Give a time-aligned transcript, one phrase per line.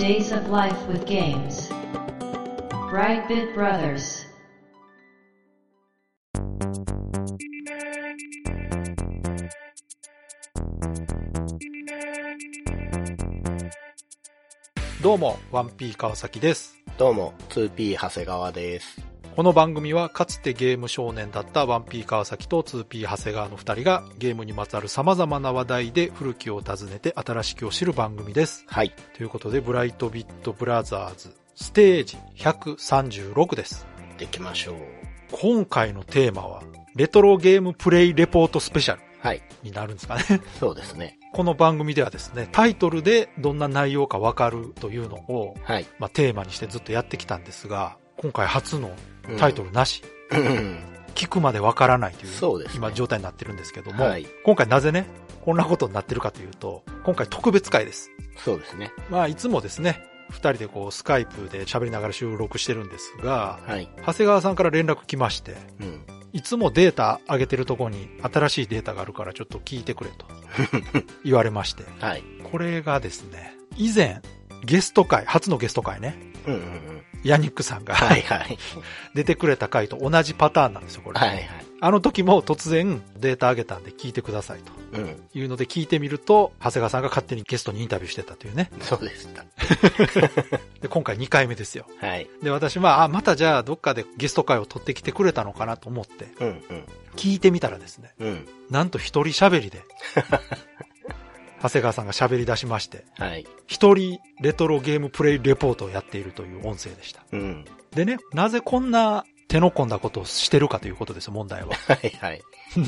[0.00, 1.68] Days of Life with Games.
[2.88, 4.24] Brightbit Brothers.
[15.02, 16.78] どうも、1P 川崎です。
[16.96, 19.09] どうも、2P 長谷川です。
[19.40, 28.66] この番組はかつてゲーム少年だった 1P 川崎と 2P 長谷川の二人がゲームにまつわる様々な話題で古きを訪ねて新しきを知る番組です。
[28.66, 28.92] はい。
[29.16, 33.86] ということで、ブライトビットブラザーズステージ136です。
[34.18, 34.76] できましょう。
[35.32, 36.62] 今回のテーマは、
[36.94, 39.40] レトロゲームプレイレポートスペシャルはい。
[39.62, 40.22] になるんですかね。
[40.60, 41.18] そうですね。
[41.32, 45.86] この番組ではですね、タイトルでどんな内容かわかるというのを、はい。
[45.98, 48.90] まあ、テーマにしてずっとやってきたんですが、今回初の
[49.38, 50.42] タイトルなし、ル。
[50.42, 50.78] うん。
[51.14, 54.26] 聞くまでわからないというそうですね今状態になってるんですけども、はい。
[54.44, 55.06] 今回なぜね、
[55.42, 58.10] こんなことになってるかというと、今回特別会です。
[58.36, 58.92] そうですね。
[59.08, 63.88] まあ、いつもですね、二人でこう、スカイプで喋りながら収録してるんですが、はい。
[64.06, 66.00] 長谷川さんから連絡来まして、うん。
[66.34, 70.26] いつもデータ上げてるとこに新しいデータがあるからちょっと聞いてくれと
[71.24, 72.22] 言われまして、はい。
[72.52, 74.20] これがですね、以前、
[74.62, 77.02] ゲスト会、初のゲスト会ね、うんうんうん。
[77.24, 78.58] ヤニックさんが、はいはい。
[79.14, 81.18] 出てくれた回と同じパターンなんですよ、これ。
[81.18, 81.50] はいはい。
[81.82, 85.22] あの時も突然データ上げたんで聞いてくださいとうん。
[85.32, 88.70] いうので聞いてみると、長谷川さんが勝手にゲストにインタビューしてたというね。
[88.82, 89.44] そうでした。
[90.82, 91.86] で、今回2回目ですよ。
[91.98, 92.28] はい。
[92.42, 96.84] で、私は、あ、またじゃあどっかでゲスト会を取ってきてくれたのかなと思って、うんうん。
[97.16, 98.48] 聞いてみたらですね、うん。
[98.68, 99.82] なんと一人喋りで、
[101.62, 103.46] 長谷川さんが喋り出しまして、はい。
[103.66, 107.22] 一人レトロゲームプレイレポートをやっているという音声でした。
[107.32, 107.64] うん。
[107.94, 111.74] でね、なぜこんな手の込んだことをしてるかということですよ、問題は。
[111.86, 112.42] は いはい。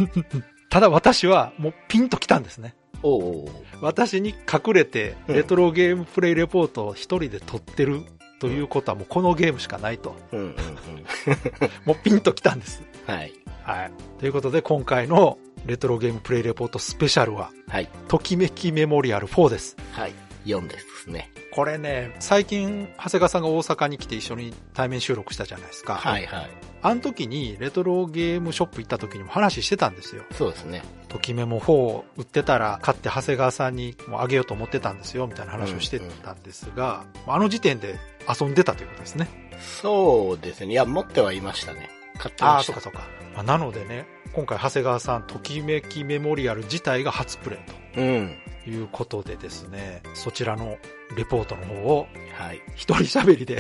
[0.70, 2.74] ただ私はもうピンときたんですね。
[3.02, 3.48] おう
[3.80, 8.02] 私に隠れてうんレトロゲームプレイレポートを一人で撮ってる
[8.38, 10.16] ということはもうこのゲームしかないと。
[10.32, 10.54] うんうんうん。
[11.84, 12.82] もうピンときたんです。
[13.06, 13.32] はい。
[13.64, 13.92] はい。
[14.18, 15.36] ということで今回の
[15.66, 17.88] レトロゲームプレイレポートスペシャルは、はい。
[18.08, 19.76] ときめきメモリアル4です。
[19.92, 20.12] はい。
[20.44, 21.30] 4ですね。
[21.52, 25.94] これね、最近、長谷川さんが大阪に来て一緒に対面収録したじゃないですか。
[25.96, 26.50] はいはい。
[26.84, 30.24] あの時に、レトロゲームショップ行った時にも話してたんですよ。
[30.32, 30.82] そうですね。
[31.08, 39.28] ときメモ4売ってたら買って長谷川さんにもうあげようと思ってたんですよ、みたいな話をしてたんですが、あの時点で遊んでたということですね。
[39.60, 40.72] そうですね。
[40.72, 41.90] いや、持ってはいましたね。
[42.18, 42.72] 買ってああ、ました。
[42.72, 43.06] そうかそうか。
[43.34, 47.58] まあなのでね、今回長谷川さん、ときめきメモリアル自体が初プレ
[47.96, 48.38] イうん。
[48.64, 50.78] ということでですね、そちらの
[51.16, 52.06] レポートの方を
[52.38, 52.62] はい。
[52.74, 53.58] 一人喋りで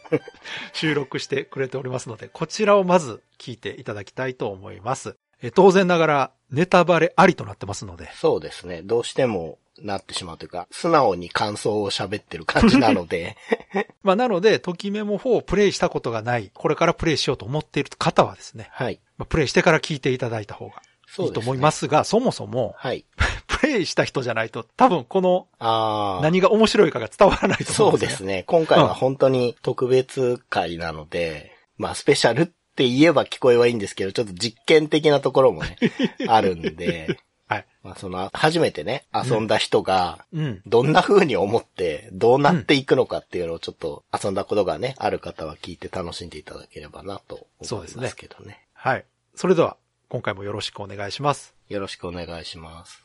[0.72, 5.18] 収録してくれておりますので、こちらをまず聞いていただきたいと思います。
[5.42, 8.80] え当然ながらネタバレありとなってますので、そうですね。
[8.82, 13.36] どうしてもなってしまうというか、素直に感想を喋ってる感じなので、
[14.02, 19.00] まあなので、ときメモ4をプレイしたことがない、これからプレイしようと思っている方はですね、はい。
[19.18, 20.76] まあ、プレイしてから聞いていただいた方が
[21.18, 23.04] いういと思いますが、そもそも、はい。
[23.46, 26.22] プレイした人じゃないと多分このああ。
[26.22, 28.08] 何が面白いかが伝わらないと思そううんでよ。
[28.08, 28.44] ですすね。
[28.46, 35.76] 今回は本当に特別回なので、まあスペシャルって言えば聞こえはいいんですけど、ちょっと実験的なところもね、
[36.26, 37.18] あるんで、
[37.50, 37.66] はい。
[37.82, 40.62] まあその、初めてね、遊んだ人が、うん。
[40.66, 48.64] どんな風に思って、どうなっていくのかっていうのをちょっと遊んだことがね、ある方は聞いて楽しんでいただければなと思いそうですねますけどね。
[48.72, 49.04] はい。
[49.34, 49.76] それでは、
[50.08, 51.52] 今回もよろしくお願いします。
[51.68, 53.02] よろしくお願いします。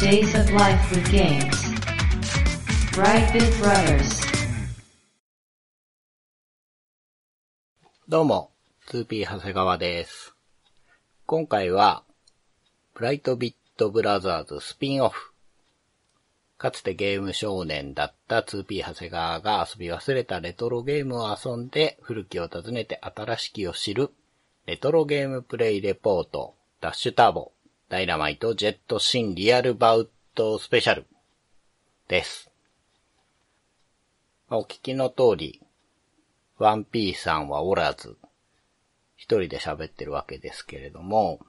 [0.00, 1.50] Days of Life with Games.
[2.94, 4.26] Brightbit Brothers.
[8.08, 8.50] どうも、
[8.88, 10.35] 2P 長谷川です。
[11.28, 12.04] 今回は、
[12.94, 15.32] ブライトビットブラザーズスピンオフ。
[16.56, 24.12] かつてゲーム少年だった 2P 長谷川が遊び忘れたレトロゲームを遊んで古きを訪ねて新しきを知る
[24.66, 27.50] レトロゲームプレイレポートダッシュターボ
[27.88, 31.06] ダイナマイトジェットシンリアルバウトスペシャル
[32.06, 32.52] です。
[34.48, 35.60] お聞きの通り、
[36.60, 38.16] 1P さんはおらず、
[39.16, 41.40] 一人で喋ってるわけですけれども、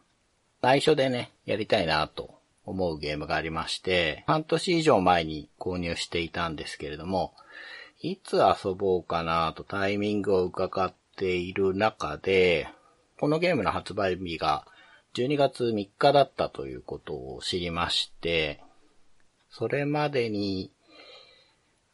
[0.61, 2.33] 内緒でね、やりたいなと
[2.65, 7.33] 思うゲームがありまして、半年以上前に購入していたんですけれども、
[8.01, 12.69] いつ遊ぼうかなとタイミングを伺っている中で、
[13.19, 14.65] このゲームの発売日が
[15.15, 18.61] 12月3日だったということを知りまして、
[19.49, 20.71] それまでに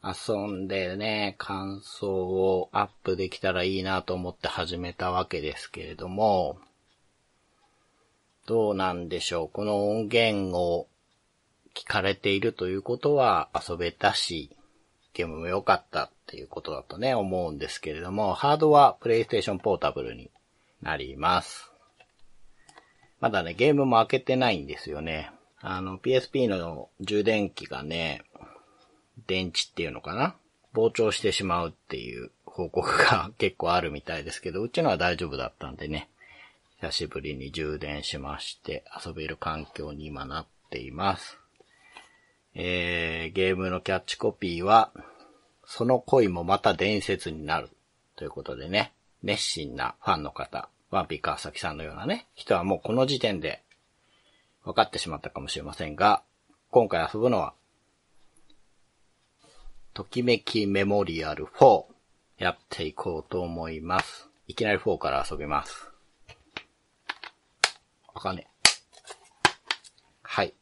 [0.04, 6.58] 遊んでね、感想をアップできたらいいなと思って始めたわけですけれども、
[8.46, 9.48] どうなんでしょう。
[9.48, 10.88] この音源を
[11.74, 14.50] 聞かれているということは遊べたし、
[15.14, 20.30] ゲームも良かったっていうことだとね、思うんですけれども、ハードは PlayStation Portable に
[20.82, 21.72] なります。
[23.20, 25.30] まだね、ゲームも開けてないんですよね。
[25.60, 28.22] あの、PSP の充電器がね、
[29.26, 30.36] 電池っていうのかな？
[30.74, 36.08] 膨張してしまうっていう報告が 結構あるみたいですけど、うちのは大丈夫だったんでね、
[36.80, 41.38] 久しぶりに充電しまして遊べる環境に今なっています。
[42.54, 44.92] えー、ゲームのキャッチコピーは、
[45.66, 47.70] その恋もまた伝説になる。
[48.16, 48.92] ということでね、
[49.22, 53.62] 熱心なファンの方、ワンピー川崎さんのようなね、人はもうこの時点で
[54.64, 56.22] 分かってしまったかもしれませんが、
[56.70, 57.54] 今回遊ぶのは、
[59.94, 61.84] ときめきメモリアル4
[62.38, 64.28] やっていこうと思います。
[64.48, 65.88] いきなり4から遊びます。
[68.12, 68.48] あかね。
[70.22, 70.52] はい。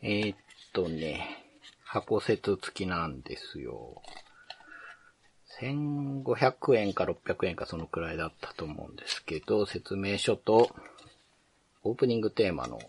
[0.00, 0.36] えー、っ
[0.72, 1.44] とね、
[1.84, 4.02] 箱説付きなんですよ。
[5.60, 10.74] 1500円か600円かそのくらいだったと思うんですけど、説明書と
[11.84, 12.80] オープニングテーマの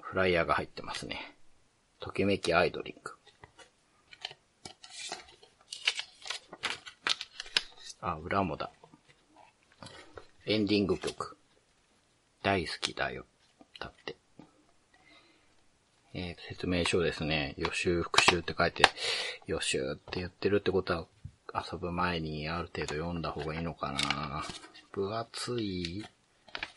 [0.00, 1.36] フライヤーが入ってますね。
[2.00, 3.12] ときめきアイドリング。
[8.06, 8.70] あ、裏もだ。
[10.46, 11.36] エンディング曲。
[12.40, 13.26] 大好きだよ。
[13.80, 14.16] だって。
[16.14, 17.54] えー、説明書ですね。
[17.58, 18.84] 予習復習って書いて、
[19.48, 21.06] 予習って言ってるってことは、
[21.52, 24.44] 遊ぶ前にある程度読んだ方がいいのかな
[24.92, 26.04] 分厚い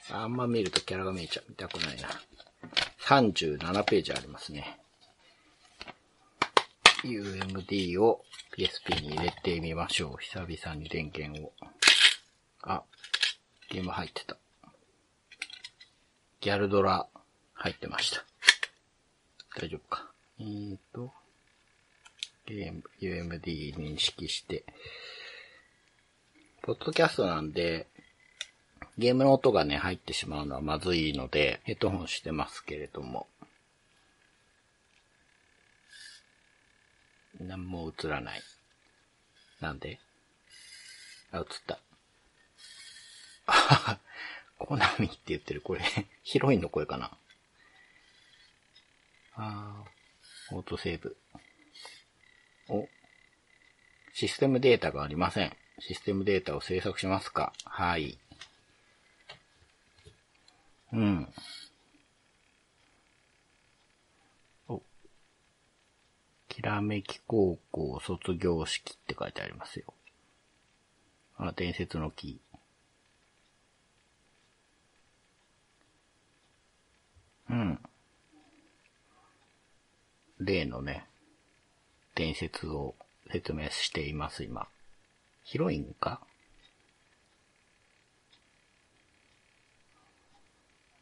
[0.09, 1.45] あんま見るとキャラが見えちゃう。
[1.49, 2.09] 見たくないな。
[3.01, 4.79] 37ページありますね。
[7.03, 8.25] UMD を
[8.57, 10.17] PSP に入れてみましょう。
[10.19, 11.53] 久々に電源を。
[12.61, 12.83] あ、
[13.69, 14.35] ゲーム入ってた。
[16.41, 17.07] ギャルドラ
[17.53, 18.23] 入ってました。
[19.57, 20.11] 大丈夫か。
[20.39, 21.11] えーと、
[22.45, 24.65] ゲーム、UMD 認識して、
[26.61, 27.87] ポッドキャストなんで、
[28.97, 33.27] ゲームの音がね、入ってしまうのはまずいので、ヘッドホンしてますけれども、
[37.39, 38.41] 何も映らない。
[39.61, 39.99] なんで？
[41.31, 41.79] あ、映った。
[43.45, 43.99] あはは、
[44.57, 45.61] コナミって言ってる。
[45.61, 45.81] これ、
[46.23, 47.11] ヒロインの声かな？
[49.35, 51.17] あー、オートセーブ。
[52.67, 52.87] お、
[54.13, 55.55] システムデータがありません。
[55.79, 57.53] システムデータを制作しますか？
[57.63, 58.17] はい。
[60.91, 61.33] うん。
[66.59, 69.93] きらめき高校卒業式って書いてありますよ。
[71.37, 72.41] あ、伝説の木。
[77.49, 77.79] うん。
[80.39, 81.07] 例のね、
[82.15, 82.93] 伝説を
[83.31, 84.67] 説明しています、今。
[85.45, 86.19] ヒロインか？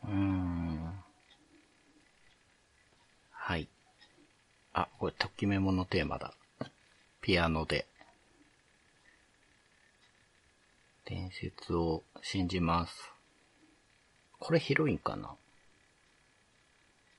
[0.03, 1.03] うーん。
[3.31, 3.67] はい。
[4.79, 6.35] あ、これ、ときメモのテーマだ。
[7.19, 7.87] ピアノで。
[11.05, 13.11] 伝説を信じます。
[14.37, 15.33] これヒロインかな？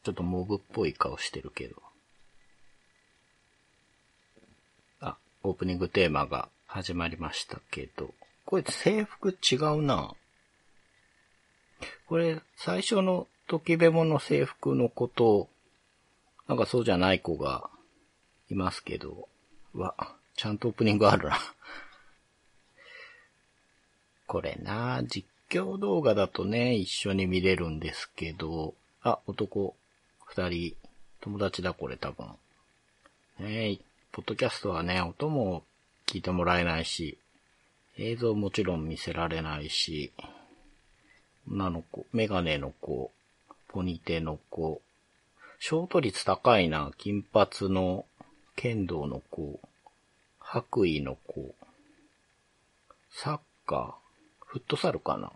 [0.04, 1.82] ちょっとモブっぽい顔してるけど。
[5.00, 10.14] あオープニングテーマが始まりましたけど、これ制服違うな。
[12.06, 15.48] これ、最初のときべもの制服のこと、
[16.48, 17.68] なんかそうじゃない子が
[18.50, 19.28] いますけど、
[19.74, 19.94] わ、
[20.34, 21.38] ちゃんとオープニングあるな。
[24.26, 29.76] これな、実況動画だとね、一緒に見れるんですけど、あ、男、
[30.24, 30.76] 二人、
[31.20, 32.26] 友達だこれ多分。
[33.40, 35.64] えい、ポッドキャストはね、音も
[36.06, 37.18] 聞いてもらえないし、
[37.98, 40.12] 映像もちろん見せられないし、
[41.46, 43.12] 女の子、メガネの子、
[43.68, 44.80] ポニテの子、
[45.60, 48.06] ショート率高いな、金髪の
[48.56, 49.60] 剣道の子、
[50.38, 51.54] 白衣の子、
[53.10, 55.32] サッカー、フットサルかな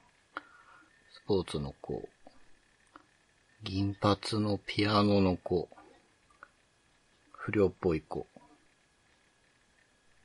[1.13, 2.09] スポーツの子、
[3.63, 5.69] 銀髪のピアノの子、
[7.33, 8.27] 不良っぽい子、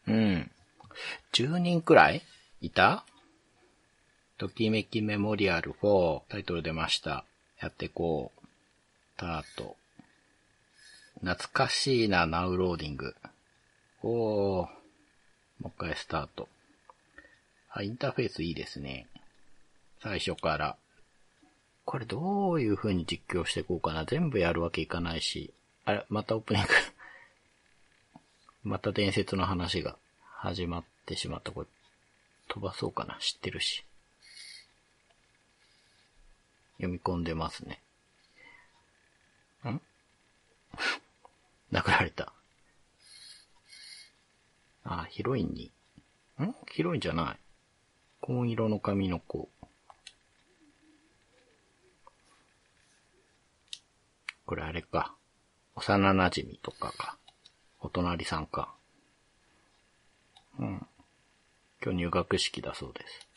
[0.08, 0.52] うん。
[1.34, 2.22] 10人くらい
[2.62, 3.04] いた？
[4.38, 7.26] ときめきメモリアル4、タイトル出ました。
[7.60, 8.48] やっていこう。
[9.18, 9.76] スタート。
[11.22, 13.16] 懐かしいな、ナウローディング。
[14.04, 14.68] おー。
[15.60, 16.48] もう一回スタート。
[17.72, 19.08] あ、インターフェースいいですね。
[20.02, 20.78] 最初から。
[21.86, 24.06] これどういう風に実況していこうかな。
[24.06, 25.52] 全部やるわけいかないし。
[25.86, 26.70] あれ、またオープニング。
[28.70, 31.52] また伝説の話が始まってしまった。
[31.52, 31.68] これ、
[32.48, 33.18] 飛ばそうかな。
[33.20, 33.84] 知ってるし。
[36.78, 37.82] 読み込んでますね。
[39.66, 39.82] ん？
[41.72, 42.34] 殴られた。
[44.84, 45.72] あ、ヒロインに。
[46.40, 46.56] ん？
[46.72, 47.38] ヒロインじゃない。
[48.22, 49.50] 紺色の髪の子。
[54.46, 55.14] これあれか。
[55.76, 57.18] 幼馴染とかか。
[57.80, 58.74] お隣さんか。
[60.60, 60.88] うん。
[61.84, 63.28] 今日入学式だそうです。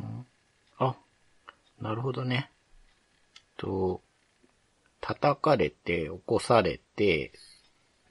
[0.00, 0.26] うん、
[0.78, 0.96] あ、
[1.80, 2.50] なるほどね。
[3.56, 4.02] と、
[5.08, 7.32] 叩かれて、起こされて、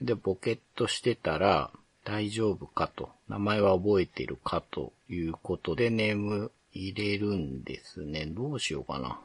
[0.02, 1.72] で、ボケっとしてたら、
[2.04, 3.12] 大丈夫かと。
[3.30, 8.26] 名前は覚えてるかということで、ネーム入れるんですね。
[8.26, 9.20] どうしようかな。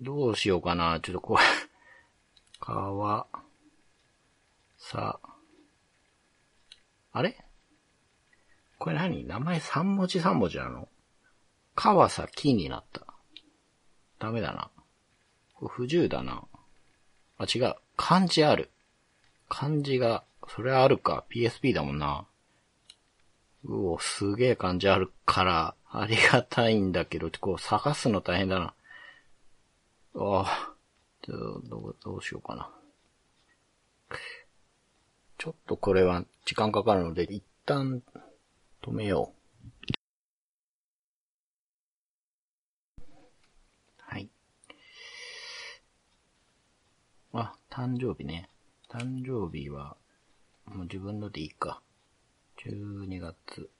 [0.00, 0.98] どうしようかな。
[1.02, 1.42] ちょっとこれ
[2.58, 3.26] かわ、
[4.78, 5.20] さ、
[7.12, 7.36] あれ？
[8.78, 9.26] これ何？
[9.26, 10.88] 名前3文字3文字なの？
[11.74, 13.06] 川崎になった。
[14.18, 14.70] ダメだな。
[15.60, 16.42] これ不自由だな。
[17.38, 17.74] あ、違う。
[17.96, 18.70] 漢字ある。
[19.48, 21.24] 漢字が、それあるか。
[21.30, 22.26] PSP だもんな。
[23.64, 28.74] うお、すげえ漢字あるから、ありがたいんだけど、こう探すの大変だな。
[30.16, 30.74] ああ、
[31.26, 32.70] どう、どうしようかな。
[35.38, 38.02] ちょっとこれは時間かかるので、一旦
[38.82, 39.32] 止めよ
[42.98, 43.02] う。
[43.98, 44.28] はい。
[47.32, 48.48] あ、誕生日ね。
[48.88, 49.96] 誕生日は、
[50.66, 51.80] もう自分のでいいか。
[52.66, 53.70] 12月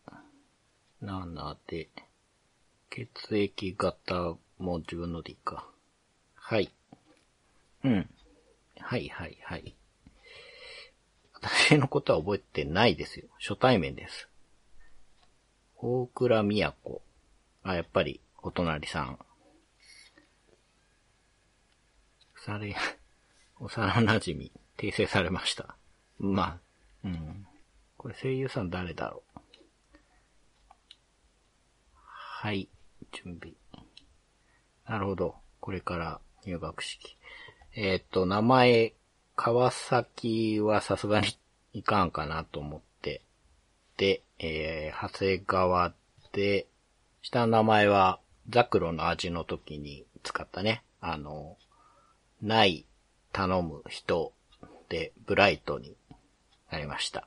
[1.03, 1.89] 7で、
[2.89, 5.69] 血液型も自分のでいいか。
[6.37, 6.71] はい。
[7.83, 8.09] うん。
[8.79, 9.75] はいはいはい。
[11.35, 13.27] 私のことは覚えてないですよ。
[13.41, 14.29] 初対面です。
[15.77, 17.03] 大倉宮子。
[17.65, 19.19] あ、やっぱり、お隣さん。
[22.37, 22.77] され、
[23.61, 25.77] 幼馴染、訂正されました。
[26.19, 26.59] まあ、
[27.05, 27.47] うん。
[27.97, 29.41] これ声優さん誰だろう。
[31.95, 32.69] はい、
[33.13, 33.55] 準備。
[34.87, 35.37] なるほど。
[35.61, 37.17] これから入学式。
[37.75, 38.95] えっ、と、名前、
[39.37, 41.29] 川崎はさすがに
[41.73, 43.23] いかんかなと思って。
[43.99, 45.95] で、えー、長谷川
[46.33, 46.67] で、
[47.21, 50.83] 下の名前は、ザクロの味の時に使ったね。
[51.01, 51.59] あの、
[52.41, 52.87] ない、
[53.33, 54.33] 頼む人
[54.89, 55.97] で、ブライトに
[56.71, 57.27] なりました。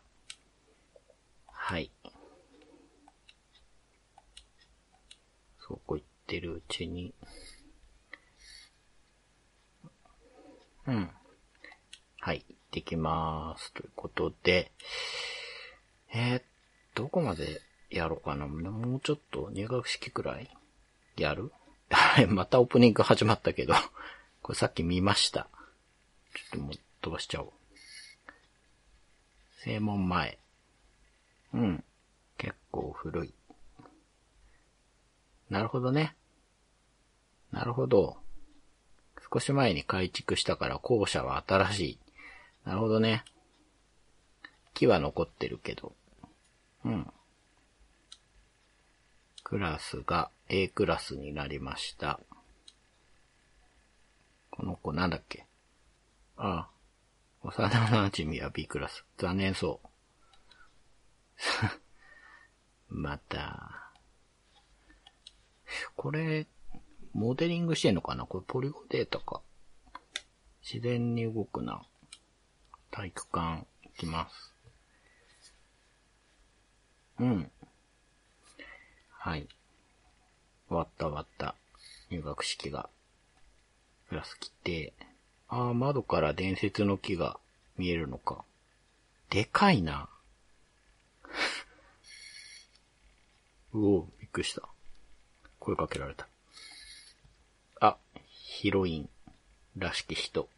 [1.47, 1.91] はい。
[5.59, 7.13] そうこう言ってるうちに、
[10.85, 11.09] うん。
[12.19, 13.71] はい、行ってきまーす。
[13.73, 14.71] ということで、
[16.13, 16.41] えー、
[16.95, 18.47] どこまでやろうかな。
[18.47, 20.49] もうちょっと入学式くらい？
[21.17, 21.51] やる？
[22.29, 23.75] またオープニング始まったけど
[24.41, 25.47] これさっき見ました。
[26.33, 26.71] ちょっともう
[27.01, 27.51] 飛ばしちゃおう。
[29.63, 30.37] 正門前。
[31.53, 31.83] うん。
[32.37, 33.33] 結構古い。
[35.49, 36.15] なるほどね。
[37.51, 38.17] なるほど。
[39.31, 41.99] 少し前に改築したから校舎は新しい。
[42.65, 43.23] なるほどね。
[44.73, 45.93] 木は残ってるけど。
[46.83, 47.13] うん。
[49.43, 52.19] クラスが A クラスになりました。
[54.51, 55.45] この子なんだっけ？
[56.45, 56.69] ああ。
[57.41, 59.05] 幼馴染は B クラス。
[59.17, 59.87] 残念そう。
[62.93, 63.93] また。
[65.95, 66.45] これ、
[67.13, 68.25] モデリングしてんのかな？
[68.25, 69.41] これポリゴデータか。
[70.61, 71.81] 自然に動くな。
[72.91, 74.53] 体育館行きます。
[77.19, 77.51] うん。
[79.11, 79.47] はい。
[80.67, 81.55] 終わった終わった。
[82.09, 82.89] 入学式が。
[84.09, 84.93] クラス来て。
[85.47, 87.39] ああ、窓から伝説の木が
[87.77, 88.43] 見えるのか。
[89.29, 90.09] でかいな。
[93.73, 94.67] うお、びっくりした。
[95.59, 96.27] 声かけられた。
[97.79, 99.09] あ、ヒロイン
[99.77, 100.49] らしき人。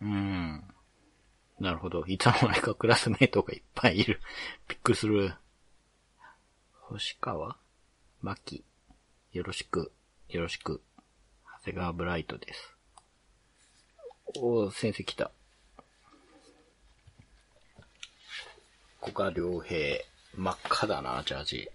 [0.00, 0.74] うーん。
[1.60, 2.04] なるほど。
[2.06, 4.20] いつの間にかクラスメイトがいっぱいいる。
[4.68, 5.34] びっくりする。
[6.72, 7.56] 星川？
[8.20, 8.64] マキ。
[9.32, 9.92] よろしく。
[10.28, 10.82] よろしく。
[11.64, 12.76] 長谷川ブライトです。
[14.36, 15.30] おー、先生来た。
[19.00, 20.04] 古賀良平。
[20.36, 21.70] 真っ赤だな、ジャージ。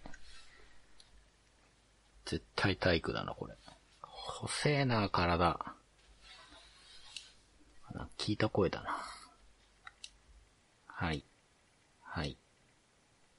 [2.25, 3.55] 絶対体育だな、これ。
[4.03, 5.57] 細えな、体。
[8.19, 8.95] 聞いた声だな。
[10.85, 11.25] はい。
[12.03, 12.37] はい。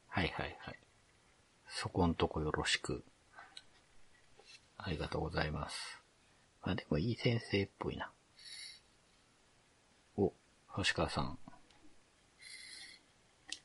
[0.09, 0.79] はいはいはい。
[1.69, 3.05] そこんとこよろしく。
[4.79, 6.00] ありがとうございます。
[6.63, 8.11] あでもいい先生っぽいな。
[10.17, 10.33] お、
[10.69, 11.39] 星川さん。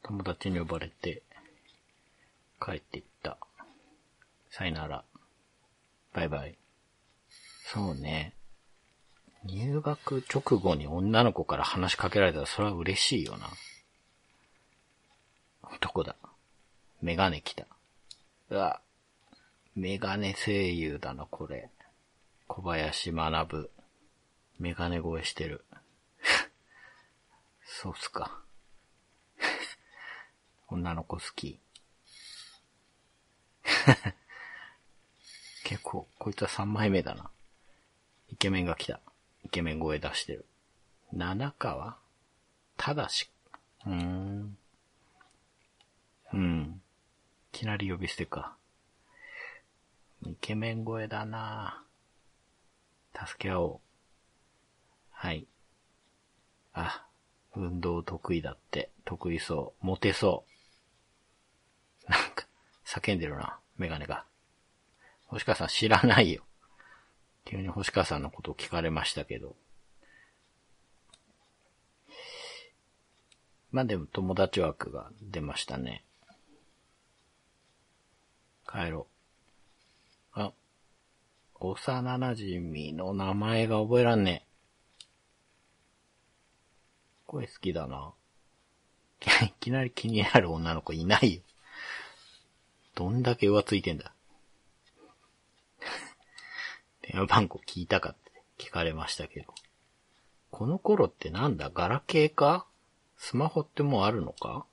[0.03, 1.23] 友達に呼ばれて、
[2.63, 3.37] 帰っていった。
[4.49, 5.03] さよなら。
[6.13, 6.57] バイバイ。
[7.65, 8.33] そうね。
[9.43, 13.49] 入学直後に女の子から話しかけられたらそれは嬉しいよな。
[15.81, 16.15] どこだ
[17.01, 17.67] メガネ来た。
[18.49, 18.81] うわ、
[19.75, 21.69] メガネ声優だな、これ。
[22.47, 23.71] 小林学。
[24.59, 25.65] メガネ声してる。
[27.65, 28.41] そうっすか。
[30.69, 31.59] 女の子好き。
[35.63, 37.31] 結構、こいつは3枚目だな。
[38.29, 39.01] イケメンが来た。
[39.43, 40.45] イケメン声出してる。
[41.11, 41.97] 七川？
[42.77, 43.29] ただし。
[43.85, 44.57] うーん。
[46.33, 46.81] うん。
[47.53, 48.57] いきなり呼び捨てか。
[50.23, 51.84] イケメン声だな
[53.15, 53.79] 助け合おう。
[55.11, 55.47] はい。
[56.73, 57.05] あ、
[57.55, 58.91] 運動得意だって。
[59.05, 59.85] 得意そう。
[59.85, 60.45] モテそ
[62.07, 62.11] う。
[62.11, 62.47] なんか、
[62.85, 63.59] 叫んでるな。
[63.77, 64.25] メガネが。
[65.27, 66.43] 星川さん知らないよ。
[67.45, 69.55] 急に星川さんのことを聞かれましたけど。
[73.71, 76.03] まあでも友達枠が出ましたね。
[78.71, 79.14] 帰ろう。
[81.71, 85.05] 幼馴染の名前が覚えらんねえ。
[87.27, 88.13] 声好きだな。
[89.45, 91.41] いきなり気になる女の子いないよ。
[92.93, 94.13] どんだけ浮ついてんだ。
[97.01, 99.53] 電話番号聞いたかって聞かれましたけど。
[100.51, 101.69] この頃ってなんだ？
[101.69, 102.65] ガラケーか？
[103.17, 104.65] スマホってもうあるのか？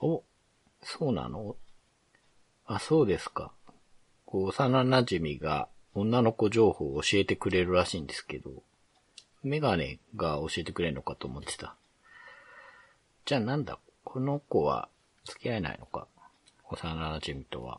[0.00, 0.22] お、
[0.82, 1.56] そうなの？
[2.66, 3.52] あ、そうですか。
[4.34, 8.50] こう、幼馴染が女の子情報を教えてくれるらしいんですけど、
[9.44, 11.76] メガネが教えてくれるのかと思ってた。
[13.26, 14.88] じゃあなんだ、この子は
[15.24, 16.08] 付き合えないのか？
[16.68, 17.78] 幼馴染とは。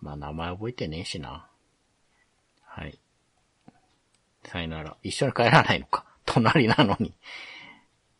[0.00, 1.46] まあ名前覚えてねえしな。
[2.62, 2.98] はい。
[4.44, 4.96] さよなら。
[5.02, 6.06] 一緒に帰らないのか？
[6.24, 7.12] 隣なのに。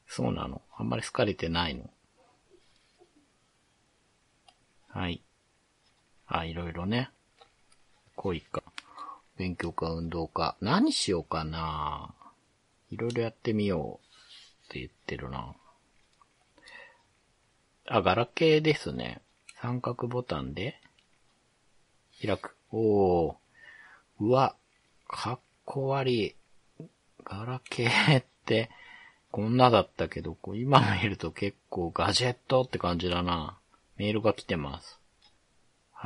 [0.07, 0.61] そうなの。
[0.77, 1.89] あんまり好かれてないの。
[4.89, 5.23] はい。
[6.27, 7.11] あ、いろいろね。
[8.17, 8.63] 恋か。
[9.37, 10.57] 勉強か運動か。
[10.61, 12.15] 何しようかな
[12.91, 15.55] いろいろやってみようって言ってるな。
[17.87, 19.21] あ、ガラケーですね。
[19.61, 20.81] 三角ボタンで
[22.25, 22.57] 開く。
[22.73, 23.35] おー。
[24.21, 24.57] うわ、
[25.07, 26.37] かっこ悪い。
[27.25, 28.71] ガラケーって、
[29.31, 33.59] こんなだったけど、今見ると結構ガジェットって感じだな。
[33.97, 35.01] メールが来てます。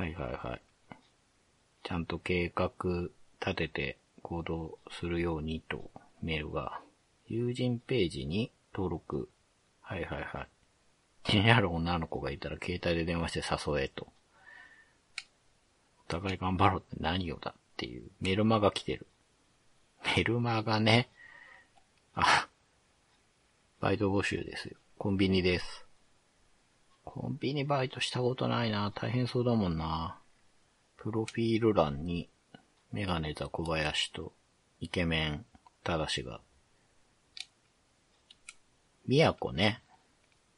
[0.00, 0.62] はいはいはい。
[1.82, 2.70] ちゃんと計画
[3.44, 5.90] 立てて行動するようにと
[6.22, 6.80] メールが。
[7.26, 9.28] 友人ページに登録。
[9.82, 10.48] はいはいはい。
[11.22, 14.08] 気になる女の子がいたら携帯で電話して誘えと。
[16.08, 19.06] お互い頑張ろうって何をだっていうメルマが来てる。
[20.16, 21.10] メルマがね、
[22.14, 22.48] あ、
[23.80, 24.78] バイト募集ですよ。
[24.96, 25.89] コンビニです。
[27.12, 28.92] コンビニバイトしたことないな。
[28.94, 30.20] 大変そうだもんな。
[30.96, 32.28] プロフィール欄に、
[32.92, 34.32] メガネザ小林と、
[34.80, 35.44] イケメン、
[35.82, 36.40] ただしが。
[39.06, 39.82] みやこね。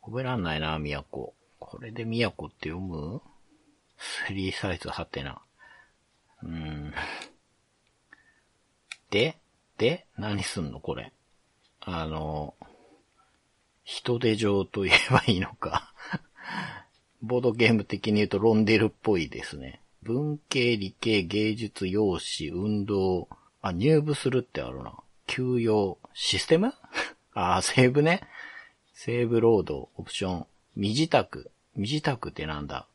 [0.03, 1.35] 覚えらんないな、みやこ。
[1.83, 3.21] れでみやこって読む？
[3.99, 5.41] スリーサイズはてな。
[6.43, 6.93] うん。
[9.11, 9.39] で
[9.79, 10.81] で何すんの？
[10.81, 11.13] これ。
[11.81, 12.55] あの、
[13.85, 15.93] 人手上と言えばいいのか
[17.23, 19.81] ボードゲーム的に言うとロンデルっぽいですね。
[20.03, 23.29] 文系、理系、芸術、用紙、運動、
[23.61, 24.95] あ、入部するってあるな。
[25.27, 26.75] 休養、システム？
[27.35, 28.23] あ、セーブね。
[28.93, 31.51] セーブロード、オプション、身支度。
[31.77, 32.87] 身支度ってなんだ？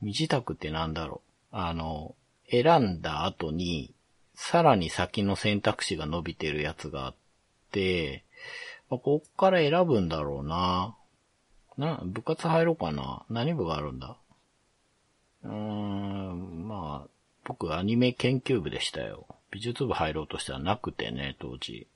[0.00, 1.20] 身支度ってなんだろ
[1.52, 1.56] う？
[1.56, 2.14] あの、
[2.50, 3.92] 選んだ後に、
[4.34, 7.14] さらに先の選択肢が伸びてるやつがあっ
[7.72, 8.22] て、
[8.88, 10.94] まあ、こっから選ぶんだろうな。
[11.78, 13.24] な、部活入ろうかな。
[13.30, 14.16] 何部があるんだ？
[15.44, 17.08] うーん、まあ、
[17.44, 19.26] 僕アニメ研究部でしたよ。
[19.50, 21.86] 美術部入ろうとしてはなくてね、当時。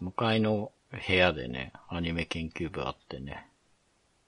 [0.00, 0.72] 向かいの
[1.06, 3.46] 部屋でね、アニメ研究部あってね。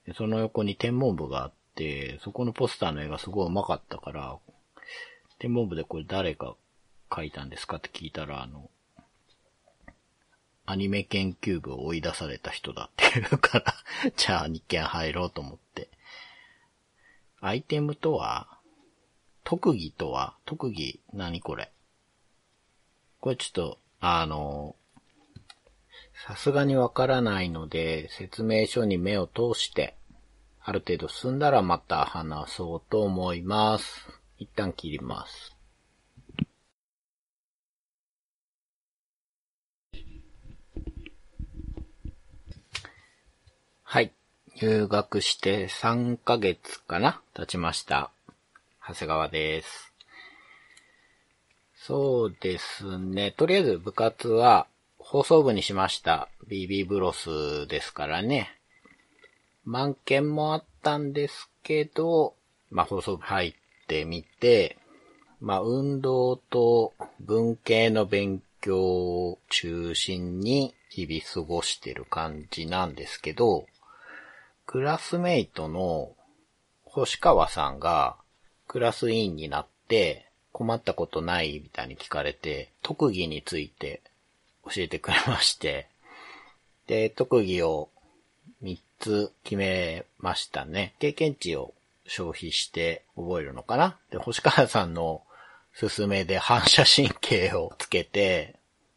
[0.05, 4.37] でその横に天文部があって、そこのポスターの絵がすごい上手かったから、
[5.39, 6.55] 天文部でこれ誰が
[7.09, 8.69] 描いたんですかって聞いたら、あの、
[10.65, 13.75] アニメ研究部を追い出された人だっていうから、
[14.17, 15.89] じゃあ日券入ろうと思って。
[17.41, 18.59] アイテムとは、
[19.45, 21.73] 特技とは、特技、何これ？
[23.21, 24.77] これちょっと、あの、
[26.27, 29.97] さすがにわからないので、説明書に目を通して、
[30.61, 34.09] ある程度進んだらまた話そうと思います。
[34.39, 35.52] 一旦切ります。
[43.93, 44.11] はい。
[44.57, 47.21] 入学して3ヶ月かな？
[47.35, 48.11] 経ちました。
[48.89, 49.93] 長谷川です。
[51.75, 53.33] そうですね。
[53.33, 56.31] とりあえず部活は放送部にしました。
[56.49, 58.57] BB ブロスですからね。
[59.67, 62.33] 満件もあったんですけど、
[62.71, 63.55] まあ放送部入っ
[63.89, 64.79] てみて、
[65.39, 73.67] まあ運動と文系の勉強を中心に日々過ごしてる感じなんですけど、
[74.67, 76.13] クラスメイトの
[76.85, 78.17] 星川さんが
[78.67, 84.01] クラス委員になって困ったことないみたいに聞かれて、特技について
[84.65, 85.89] 教えてくれまして、
[86.87, 87.89] で、特技を
[88.63, 90.95] 3つ決めましたね。
[90.99, 91.75] 経験値を
[92.07, 93.97] 消費して覚えるのかな？
[94.11, 95.23] で、星川さんの
[95.79, 98.57] 勧めで反射神経をつけて、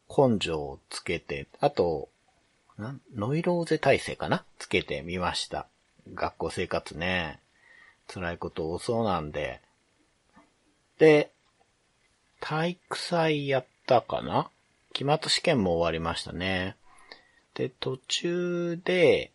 [0.09, 2.09] 根性をつけて、あと、
[2.77, 4.43] ノイローゼ体制かな？
[4.59, 5.67] つけてみました。
[6.13, 7.39] 学校生活ね。
[8.07, 9.61] 辛いこと多そうなんで。
[10.99, 11.31] で、
[12.39, 14.49] 体育祭やったかな？
[14.93, 16.75] 期末試験も終わりましたね。
[17.53, 19.31] で、途中で、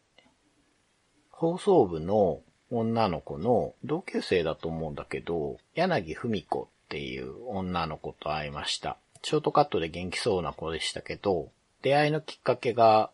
[1.31, 8.99] 放送部の女の子の同級生だと思うんだけど、柳文子っていう女の子と会いました。
[9.23, 11.51] ショートカットで元気そうな子でしたけど、
[11.83, 13.11] 出会いのきっかけが、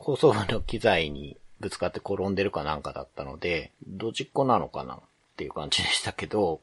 [0.00, 4.98] 放送部の機材にぶつかって転んでるかなんかだったので、ドジっ子なのかなっ
[5.36, 6.62] ていう感じでしたけど、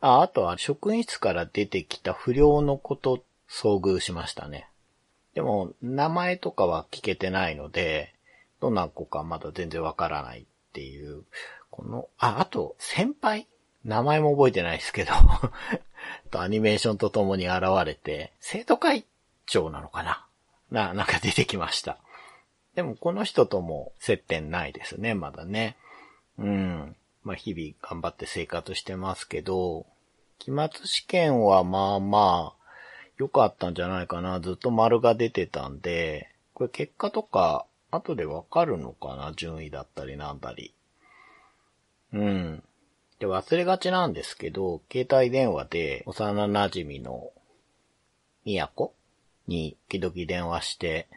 [0.00, 4.68] あ、あとは職員室から出てきた不良の子と遭遇しましたね。
[5.34, 8.14] でも、名前とかは聞けてないので、
[8.60, 11.24] どんな子かまだ全然わからないっていう、
[11.70, 13.48] この、あ、あと、先輩？
[13.84, 15.12] 名前も覚えてないですけど、
[16.30, 19.04] とアニメーションとともに現れて、生徒会
[19.46, 20.24] 長なのかな？
[20.70, 21.98] な、なんか出てきました。
[22.76, 25.76] でもこの人とも接点ないですね、まだね。
[26.38, 26.94] うん。
[27.24, 29.86] まあ日々頑張って生活してますけど、
[30.38, 32.66] 期末試験はまあまあ、
[33.16, 34.40] 良かったんじゃないかな。
[34.40, 40.74] ずっと丸が出てたんで、これ結果とか、後でわかるのかな順位だったりなんだり。
[42.12, 42.62] うん。
[43.18, 47.30] で、忘れがちなんですけど、携帯電話で幼馴染の
[48.44, 48.92] 宮子
[49.46, 51.08] に時々電話して、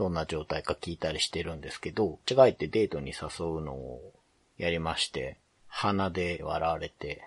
[0.00, 4.14] どんな状態か聞いたりしてるんですけど、間違えてデートに誘うのを
[4.56, 5.36] やりまして、
[5.68, 7.22] 鼻で笑われて、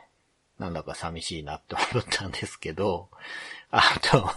[0.57, 3.09] なんだか寂しいなって思ったんですけど、
[3.69, 4.27] あと、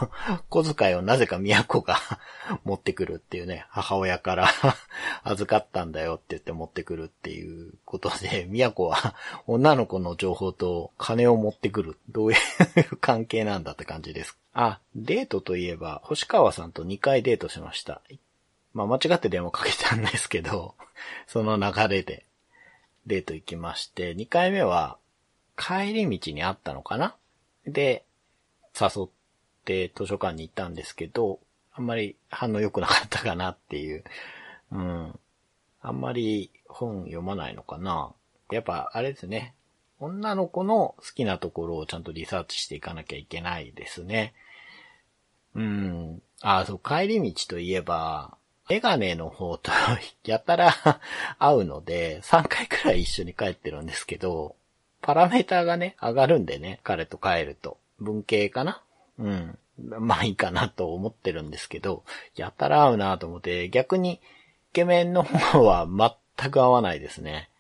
[0.51, 1.99] 小遣いをなぜか都が
[2.65, 4.51] 持ってくるっていうね、母親から
[5.25, 9.15] 預かったんだよって言って持ってくるっていうことで、都は
[9.47, 11.99] 女の子の情報と金を持ってくる。
[12.11, 14.37] どういう関係なんだって感じです。
[14.53, 18.03] あ、デートといえば、星川さんと2回デートしました。
[18.77, 20.75] まあ間違って電話かけたんですけど、
[21.27, 22.27] その流れで
[23.07, 24.99] デート行きまして、2回目は
[25.57, 27.17] 帰り道にあったのかな？
[27.65, 28.05] で、
[28.79, 29.09] 誘っ
[29.65, 31.41] て図書館に行ったんですけど、
[31.73, 34.05] あんまり反応良くなかったかなっていう。
[34.73, 35.19] うん。
[35.81, 38.13] あんまり本読まないのかな？
[38.51, 39.55] やっぱあれですね。
[40.01, 44.35] 女の子の好きなところをちゃんとリサーチしていかなきゃいけないですね。
[45.55, 46.23] うん。
[46.43, 48.36] あ、そう、帰り道といえば、
[48.69, 49.71] メガネの方と
[50.25, 50.75] やたら
[51.39, 54.57] 会うので、3回くらい一緒に帰ってるんですけど、
[55.03, 57.79] パラメーターがね、上がるんでね、彼と帰ると。
[57.99, 58.83] 文系かな？
[59.19, 59.59] うん。
[59.79, 62.03] まあいいかなと思ってるんですけど、
[62.35, 64.21] やたら合うなと思って、逆に、イ
[64.73, 67.51] ケメンの方は全く合わないですね。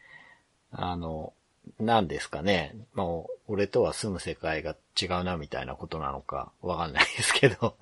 [0.73, 1.33] あの、
[1.79, 2.75] なんですかね。
[2.95, 7.77] もう、俺とは住む世界が違うなみたいなことなのかわかんないですけど、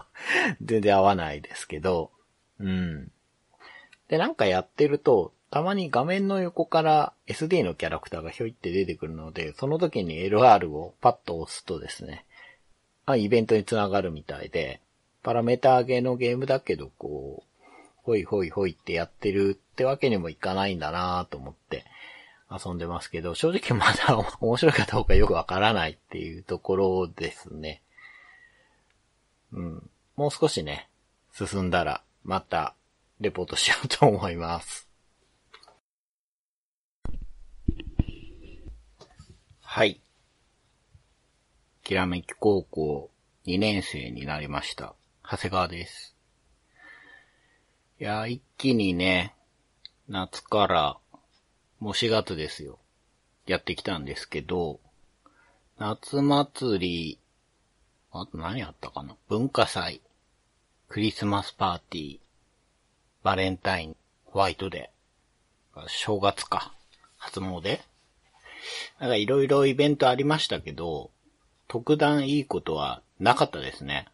[0.62, 2.10] 全然合わないですけど、
[2.60, 3.10] うん。
[4.08, 12.24] で、なんかやってると、たまに画面の横から SD のキャラクターがひょいって出てくるので、その時に LR をパッと押すとですね、
[13.06, 14.80] あ、イベントにつながるみたいで、
[15.22, 17.60] パラメータ上げのゲームだけど、こう、
[18.02, 21.84] ほいほいほいってやってるってわけにもいかないんだなと思って、
[22.50, 27.82] 遊んでますけど、正直まだ 面白いかどうかよくわからないっていうところですね。
[29.52, 29.90] うん。
[30.16, 30.88] もう少しね、
[31.32, 32.74] 進んだら、また、
[33.20, 34.88] レポートしようと思います。
[39.60, 40.00] はい。
[41.82, 43.10] きらめき高校
[43.46, 44.94] 2年生になりました。
[45.22, 46.16] 長谷川です。
[48.00, 49.34] いや、一気にね、
[50.08, 50.98] 夏から、
[51.78, 52.78] もう4月ですよ。
[53.46, 54.80] やってきたんですけど、
[55.78, 57.18] 夏祭り、
[58.12, 59.16] あと何やったかな？
[59.28, 60.00] 文化祭、
[60.94, 62.18] クリスマスパーティー、
[63.24, 66.72] バレンタイン、ホワイトデー、正月か、
[67.16, 67.80] 初詣
[69.00, 71.11] なんかいろいろイベントありましたけど、
[71.66, 74.07] 特段いいことはなかったですね。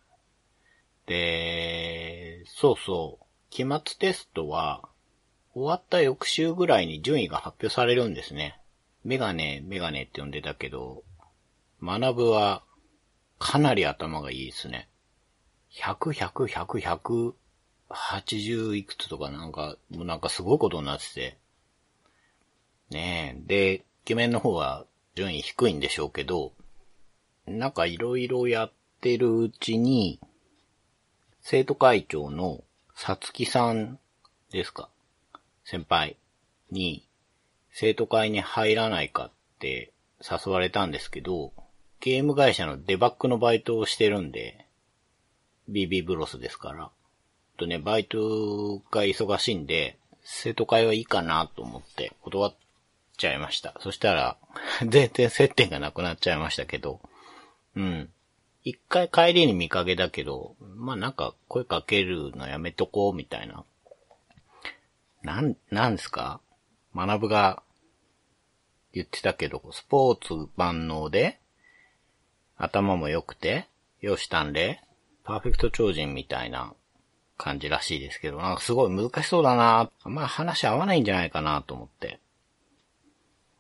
[1.05, 4.89] で、そうそう、期末テストは、
[5.53, 8.59] 終わった翌週ぐらいに順位が発表されるんですね。
[9.05, 11.03] メガネ、メガネって呼んでたけど、
[11.83, 12.63] 学ぶは
[13.39, 14.90] かなり頭がいいですね。
[15.73, 17.35] 100、100、100、
[17.91, 21.39] 180いくつとかなんか、もうなんかすごいことになってて。
[22.91, 23.47] ねえ。
[23.47, 26.53] で、イケメンの方は順位低いんでしょうけど、
[27.47, 30.21] なんかいろいろやってるうちに、
[31.41, 32.63] 生徒会長の
[32.95, 33.99] さつきさん
[34.51, 34.89] ですか？
[35.65, 36.17] 先輩
[36.71, 37.07] に
[37.73, 41.53] 生徒会に入らないかって誘われたんですけど、
[42.01, 44.60] ゲーム会社のデバッグのバイトをしてるんで、
[45.71, 46.91] BB ブロスですから。
[47.57, 52.55] とね、バイトが忙しいんで、生徒会はいいかなと思って断っ
[53.17, 53.75] ちゃいました。
[53.81, 54.37] そしたら、
[54.87, 57.01] 全然接点がなくなっちゃいましたけど、
[57.77, 58.11] うん。
[58.63, 63.65] 一回帰りに見かけだけど、まあなんか声かけるのやめとこうみたいな。
[65.23, 66.41] なん、なんですか？
[66.95, 67.63] 学ぶが
[68.93, 71.39] 言ってたけど、スポーツ万能で、
[72.57, 73.67] 頭も良くて、
[74.01, 74.83] 容姿端麗、
[75.31, 76.75] パーフェクト超人みたいな
[77.39, 79.89] 感じらしいですけど、なんかすごい難しそうだな。
[80.03, 82.19] あんま話合わないんじゃないかなと思って。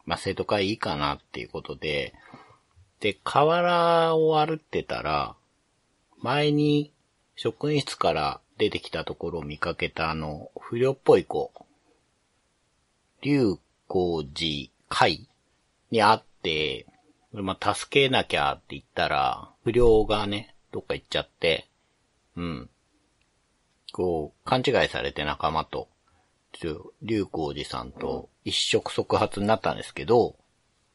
[0.04, 2.12] まあ生徒会いいかなっていうことで、
[2.98, 5.37] で、河原を歩ってたら、
[6.18, 6.92] 前に
[7.37, 11.52] 職員室から出てきたところを見かけたあの、不良っぽい子、
[13.22, 15.28] 竜光寺会
[15.92, 16.87] に会って、
[17.30, 21.68] まあ、助けなきゃって言ったら、不良がね、どっか行っちゃって、
[22.37, 22.70] うん。
[23.92, 25.88] こう、勘違いされて仲間と、
[27.02, 30.37] 竜光寺さんと一触即発になったんですけど、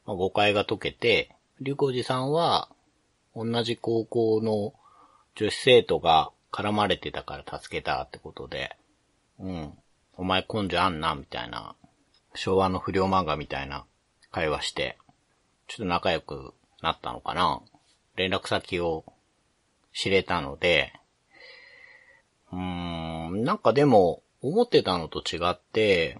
[0.04, 2.68] まあ、誤解が解けて、竜光寺さんは、
[3.34, 4.72] 同じ高校の
[5.34, 8.76] 女子生徒が絡まれてたから助けたってことで、
[9.38, 9.72] うん。
[10.16, 11.74] お前根性あんな、みたいな、
[12.34, 13.84] 昭和の不良漫画みたいな
[14.30, 14.98] 会話して、
[15.66, 17.60] ちょっと仲良くなったのかな
[18.14, 19.04] 連絡先を
[19.96, 20.92] 知れたので、
[22.52, 26.18] うーん、なんかでも、思ってたのと違って、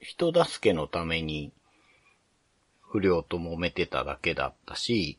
[0.00, 1.52] 人助けのために
[2.80, 5.16] 不良と揉めてただけだったし、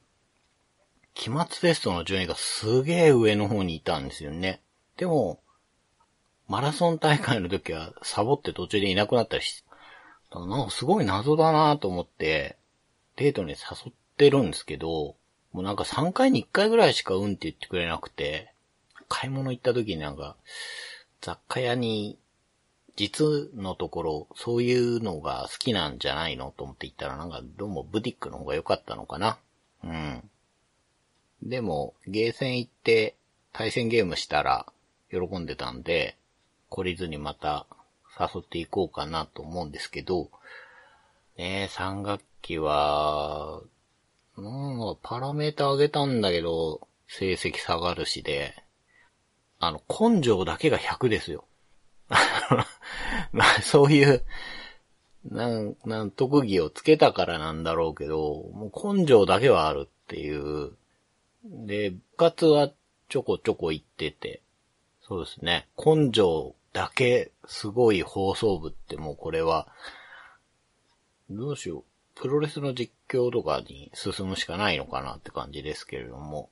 [1.13, 4.61] 期末テストの順位がすげえ上の方にいたんですよね。
[4.97, 5.39] でも、
[6.49, 9.63] マラソン大会の時はサボって途中でいなくなったりし、
[10.33, 12.57] なんかすごい謎だなと思って、
[13.15, 15.15] デートに誘ってるんですけど、
[15.55, 18.51] もうなんか3回に1回ぐらいしかうんって言ってくれなくて、
[19.07, 20.35] 買い物行った時になんか、
[21.21, 22.17] 雑貨屋に
[22.97, 29.37] 実のところ、そういうのが好きなんじゃないのと思って行ったら、なんかどうもブティックの方が良かったのかな。
[29.81, 30.29] うん。
[31.41, 33.15] でも、ゲーセン行って
[33.53, 34.65] 対戦ゲームしたら
[35.09, 36.17] 喜んでたんで、
[36.69, 37.65] 懲りずにまた
[38.19, 40.29] 誘っていこうかなと思うんですけど、
[41.37, 43.61] ねえ、3学期は、
[44.37, 48.53] うん、パラメータ上げたんだけど、成績下がるしで、
[49.59, 51.45] あの、根性だけが100ですよ。
[53.31, 54.23] まあ、そういう、
[55.23, 60.71] なん、なん、特技をつけたからなんだろうけど、もう根性だけはあるっていう。
[61.45, 62.71] で、部活は
[63.09, 64.41] ちょこちょこ行ってて、
[65.01, 65.67] そうですね。
[65.77, 69.67] 根性だけすごい放送部ってもうこれは、
[71.29, 71.83] どうしよう。
[72.15, 76.49] プロレスの実況とかに進むしかないのかなって感じですけれども。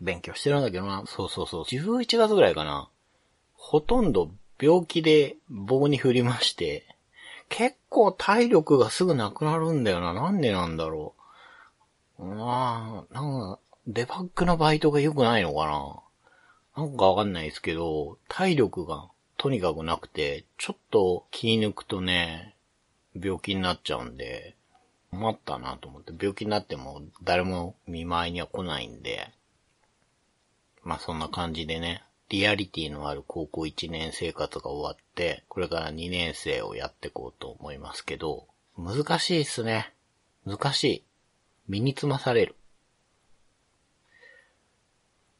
[0.00, 1.04] 勉強してるんだけどな。
[1.06, 1.64] そうそうそう。
[1.64, 2.88] 11月ぐらいかな。
[3.54, 4.30] ほとんど
[4.60, 6.86] 病気で棒に振りまして、
[7.48, 10.14] 結構体力がすぐなくなるんだよな。
[10.14, 11.14] なんでなんだろ
[12.18, 12.24] う。
[12.24, 15.66] まあ、なんか、デバッグのバイトが良くないのか
[16.76, 16.84] な。
[16.84, 22.54] なんかわかんないですけど、体力がとにかくなくて、ちょっと気抜くとね、
[23.20, 24.54] 病気になっちゃうんで、
[25.10, 29.30] 困ったなと思って、病気になっても誰も見舞いには来ないんで、
[30.82, 38.46] まあそんな感じでね、リアリティのある高校1年生活が終わって、これから2年生をやっていこうと思いますけど、
[38.78, 39.92] 難しいっすね。
[40.46, 41.04] 難しい。
[41.68, 42.56] 身につまされる。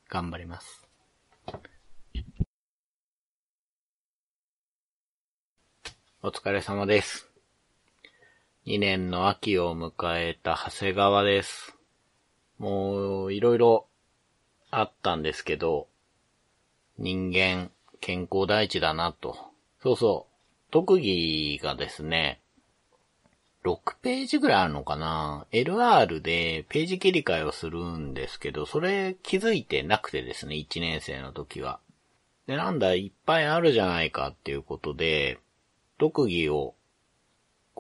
[0.09, 0.89] 頑張ります。
[6.23, 7.30] お疲れ様です。
[8.71, 11.77] 2年の秋を迎えた長谷川です。
[12.57, 13.89] もう、いろいろ
[14.71, 15.89] あったんですけど、
[16.97, 19.37] 人間、健康第一だなと。
[19.83, 20.71] そうそう。
[20.71, 22.41] 特技がですね、
[23.65, 31.81] 6ページぐらいあるのかな ?LR でページ切り替えをするんですけど、それ気づいてなくてですね、1年生の時は。
[32.47, 35.41] で、なんだ、いっぱいあるじゃないかっていうことで、
[35.99, 36.77] 特技を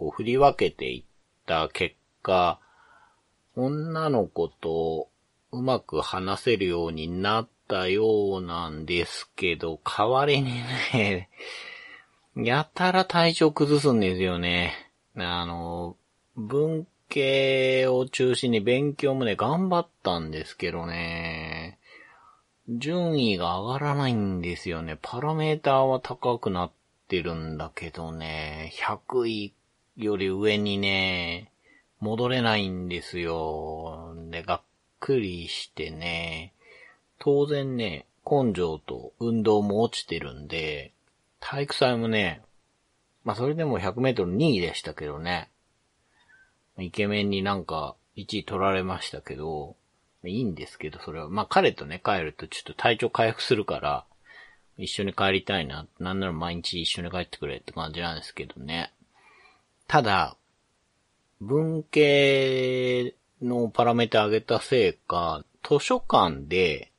[0.00, 1.04] こう振り分けていっ
[1.44, 2.58] た結果、
[3.54, 5.10] 女の子と
[5.52, 10.54] うまく話せるようになったようなんですけど、代わりに
[10.94, 11.28] ね、
[12.34, 14.72] やたら体調崩すんですよね。
[15.16, 15.98] あの、
[16.34, 21.78] 文系を中心に勉強もね、頑張ったんですけどね、
[22.70, 24.96] 順位が上がらないんですよね。
[25.02, 26.72] パラメーターは高くなっ
[27.08, 29.52] てるんだけどね、100位
[30.04, 31.50] より上にね、
[32.00, 34.14] 戻れないんですよ。
[34.30, 34.62] で、がっ
[34.98, 36.54] くりしてね、
[37.18, 40.92] 当然ね、根性と運動も落ちてるんで、
[41.40, 42.42] 体育祭もね、
[43.24, 45.50] まあそれでも100メートル2位でしたけどね。
[46.78, 49.76] イケメンになんか1位取られましたけど、
[50.24, 51.28] いいんですけど、それは。
[51.28, 54.04] まあ彼とね、帰るとちょっと体調回復するから、
[54.78, 55.86] 一緒に帰りたいな。
[55.98, 58.92] なんなら毎日一緒に帰ってくれって感じなんですけどね。
[59.90, 60.36] ただ、
[61.40, 66.92] 文系のパラメータ上げたせいか、図書館で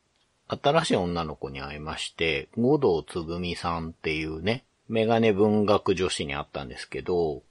[0.50, 7.44] 新しい女の子に会いまして、五道つぐみさんっていうね、メガネ文学女子に会ったんですけど、お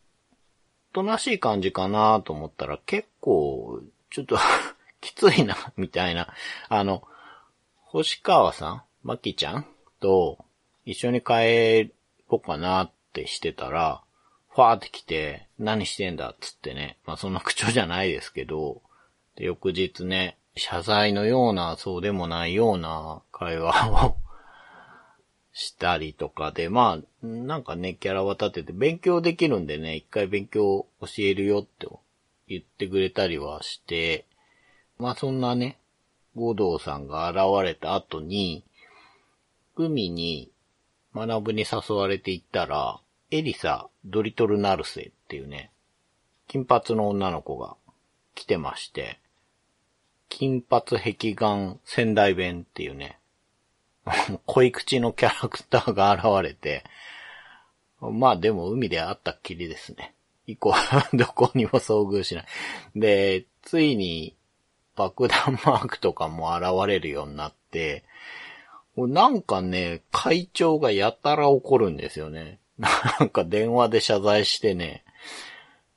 [0.93, 4.37] となしい感じかなと思ったら結構、ちょっと
[5.01, 6.35] きついな、みたいな。
[6.69, 7.03] あの、
[7.85, 9.67] 星川さんまきちゃん
[10.01, 10.45] と
[10.85, 11.95] 一緒に帰
[12.29, 14.03] ろうかなってしてたら、
[14.61, 16.31] ファーって来て、何してんだ？
[16.31, 16.99] っつってね。
[17.07, 18.83] まあそんな口調じゃないですけど、
[19.37, 24.17] で翌日ね、謝罪のような、そうでもないような会話を
[25.55, 31.89] したりとかで、まあ、なんかね、キャラは立てて勉強できるんでね、一回勉強教えるよって
[32.47, 34.27] 言ってくれたりはして、
[34.99, 35.79] まあそんなね、
[36.37, 38.63] 五道さんが現れた後に、
[39.75, 40.51] 海に
[41.15, 45.71] 学ぶに誘われて行ったら、エリサ・ドリトル・ナルセっていうね、
[46.49, 47.77] 金髪の女の子が
[48.35, 49.21] 来てまして、
[50.29, 53.19] 金髪壁眼仙台弁っていうね、
[54.47, 56.85] 恋口のキャラクターが現れて、
[58.01, 60.15] まあでも海で会ったっきりですね。
[60.47, 60.75] 以降、
[61.15, 62.47] どこにも遭遇しない。
[62.97, 64.35] で、ついに
[64.97, 68.05] 爆弾マークとかも現れるようになって、
[68.97, 72.59] なんかね、会長がやたら怒るんですよね。
[72.81, 75.05] なんか電話で謝罪してね、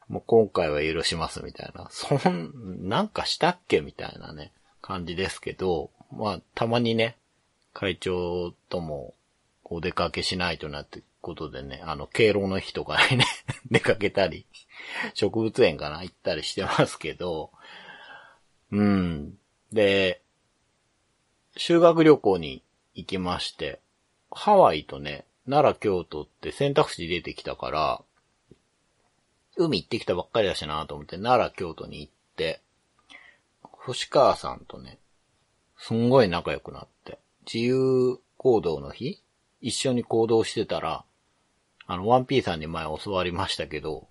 [0.09, 1.87] もう今回は許しますみたいな。
[1.89, 7.17] そん、なんかしたっけみたいなね、感じですけど、まあ、たまにね、
[7.73, 9.13] 会長とも
[9.63, 13.25] お出かけしないとなってことでね、あの、敬老の日とかにね
[13.71, 14.45] 出かけたり、
[15.13, 17.51] 植物園かな行ったりしてますけど、
[18.71, 19.37] うん。
[19.71, 20.21] で、
[21.55, 23.79] 修学旅行に行きまして、
[24.31, 28.01] ハワイとね、奈良、京都って選択肢出てきたから、
[29.58, 32.62] 海行ってきたばっかりだしなと思って、奈良、京都に行って、
[33.62, 34.99] 星川さんとね、
[35.77, 39.22] すんごい仲良くなって、自由行動の日
[39.61, 41.03] 一緒に行動してたら、
[41.86, 44.07] あの、ワンピーさんに前教わりましたけど、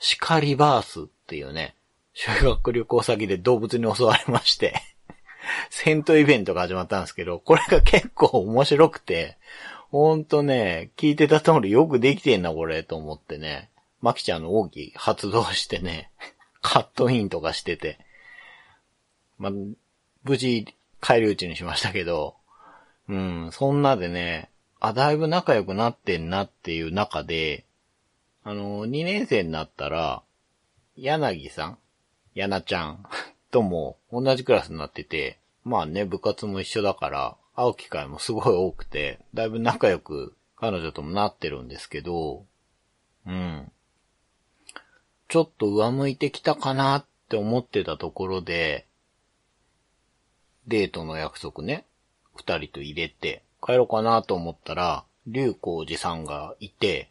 [0.00, 1.76] シカリバースっていうね、
[2.12, 4.82] 修学旅行先で動物に襲われまして
[5.70, 9.38] 戦闘イベントが始まったんですけど、これが結構面白くて、
[9.92, 13.70] ほんとね、聞いてた通りよくできてんな、これ、と思ってね。
[14.00, 16.10] マキちゃんの大きい発動してね、
[16.62, 17.98] カットインとかしてて。
[19.36, 19.50] ま、
[20.24, 22.36] 無事、帰り討ちにしましたけど、
[23.06, 27.66] うん、そんなでね、あ、だいぶ仲良くなってんなっていう中で、
[28.44, 30.22] あの、2年生になったら、
[30.96, 31.78] 柳さん
[32.34, 33.04] 柳ちゃん
[33.52, 42.46] とも同じクラスになってて、まあね、部活も一緒だから、会う機会もすごい多くて、だいぶ仲良く彼女ともなってるんですけど、
[43.26, 43.70] うん。
[45.28, 48.86] ちょっと上向いてきたかなって思ってたところで、
[50.66, 51.86] デートの約束ね、
[52.36, 57.10] 二人と入れて、帰ろうかなと思ったら、竜光寺さんがいて、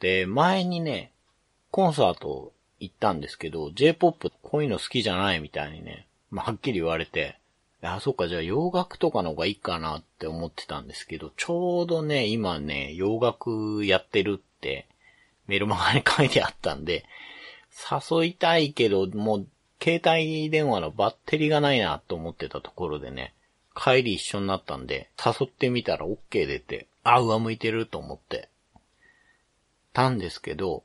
[0.00, 1.12] で、前にね、
[1.70, 7.38] コンサート行ったんですけど、J-POP こういうの好きじゃないみたいにね、まあ、はっきり言われて、
[7.86, 14.86] あ、そっか、じゃあ洋楽とかの方がいいかなって思ってたんですけど、ちょうどね、今ね、洋楽やってるって
[15.46, 17.04] メルマガに書いてあったんで、
[18.10, 19.46] 誘いたいけど、もう、
[19.82, 23.34] 携帯電話のバッテリーがないなと思ってたところでね、
[23.76, 26.16] 帰り一緒になったんで、誘ってみたら OK
[26.46, 28.48] 出て、あ、上向いてると思って、
[29.92, 30.82] たんですけど、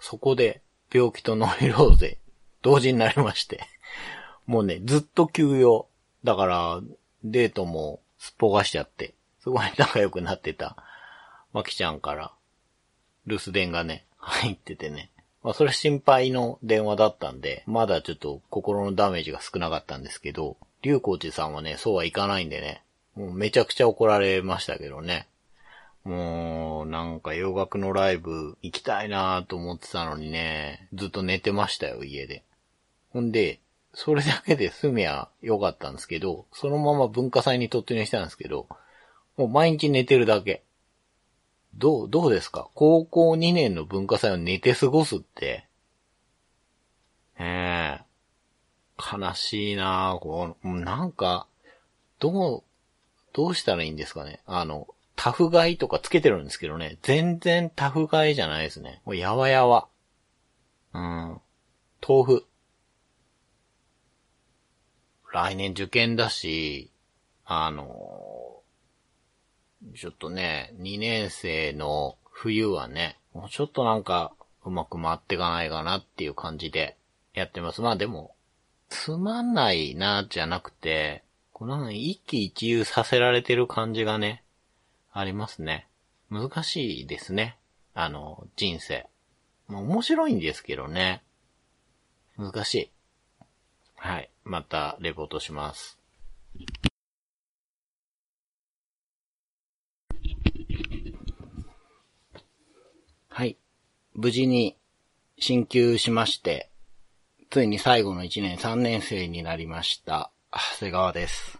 [0.00, 0.62] そこで
[0.92, 2.18] 病気とノイローゼ、
[2.62, 3.60] 同時になりまして、
[4.46, 5.87] もうね、ずっと休養。
[6.24, 6.80] だから、
[7.24, 10.76] デートもすっぽがしちゃって、すごい仲良くなってた、
[11.52, 12.32] まきちゃんから、
[13.26, 15.10] 留守電がね、入っててね。
[15.42, 22.82] まあ、それ心配の電話だったんで、まだちょっと心のダメージが少なかったんですけど、竜コーチさんはね、そうはいかないんでね、
[23.14, 25.28] もうめちゃくちゃ怒られましたけどね。
[26.04, 32.42] もう、なんか洋楽のライブ行きたいなと思ってたのにね、ずっと寝てましたよ、家で。
[33.12, 33.60] ほんで、
[33.94, 38.68] それだけで済みゃよかったんですけど、そのまま文化祭に突入したんですけど、
[39.36, 40.62] もう毎日寝てるだけ。
[41.74, 42.68] どう、どうですか？
[42.74, 45.66] 高校2年の文化祭を寝て過ごすって。
[47.38, 48.04] ええ
[48.98, 50.18] 悲しいなぁ。
[50.18, 51.46] こう、なんか、
[52.18, 52.62] どう、
[53.32, 54.40] どうしたらいいんですかね？
[54.46, 56.98] あの、タフガイとかつけてるんですけどね。
[57.02, 59.02] 全然タフガイじゃないですね。
[59.04, 59.86] もうやわやわ。
[60.94, 61.40] うん。
[62.06, 62.46] 豆腐。
[65.32, 66.90] 来年受験だし、
[67.44, 68.62] あの、
[69.94, 74.32] ちょっとね、2年生の冬はね、もうちょっとなんか、
[74.64, 76.96] うまく回っていかないかなっていう感じで
[77.34, 77.80] やってます。
[77.80, 78.34] まあでも、
[78.88, 81.22] つまんないな、じゃなくて、
[81.52, 84.42] この一喜一憂させられてる感じがね、
[85.12, 85.88] ありますね。
[86.30, 87.58] 難しいですね。
[87.94, 89.06] あの、人生。
[89.66, 91.22] まあ、面白いんですけどね。
[92.36, 92.90] 難しい。
[93.96, 94.30] はい。
[94.48, 95.98] また、レポートします。
[103.28, 103.58] はい。
[104.14, 104.74] 無事に
[105.38, 106.70] 進級しまして、
[107.50, 110.30] ついに最後の1年3年生になりました。
[110.50, 111.58] 長谷川です。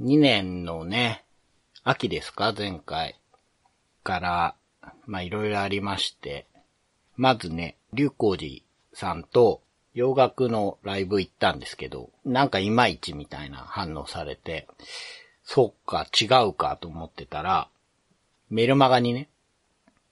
[0.00, 1.24] 2年のね、
[1.82, 2.54] 秋ですか？
[2.56, 3.20] 前回
[4.04, 4.54] から、
[5.06, 6.46] まあいろいろありまして、
[7.16, 8.62] まずね、竜光寺
[8.92, 9.63] さんと
[9.94, 14.66] 洋楽のライブ行ったんですけど、なんかいまいちみたいな反応されて、
[15.44, 17.68] そっか、違うかと思ってたら、
[18.50, 19.28] メルマガにね、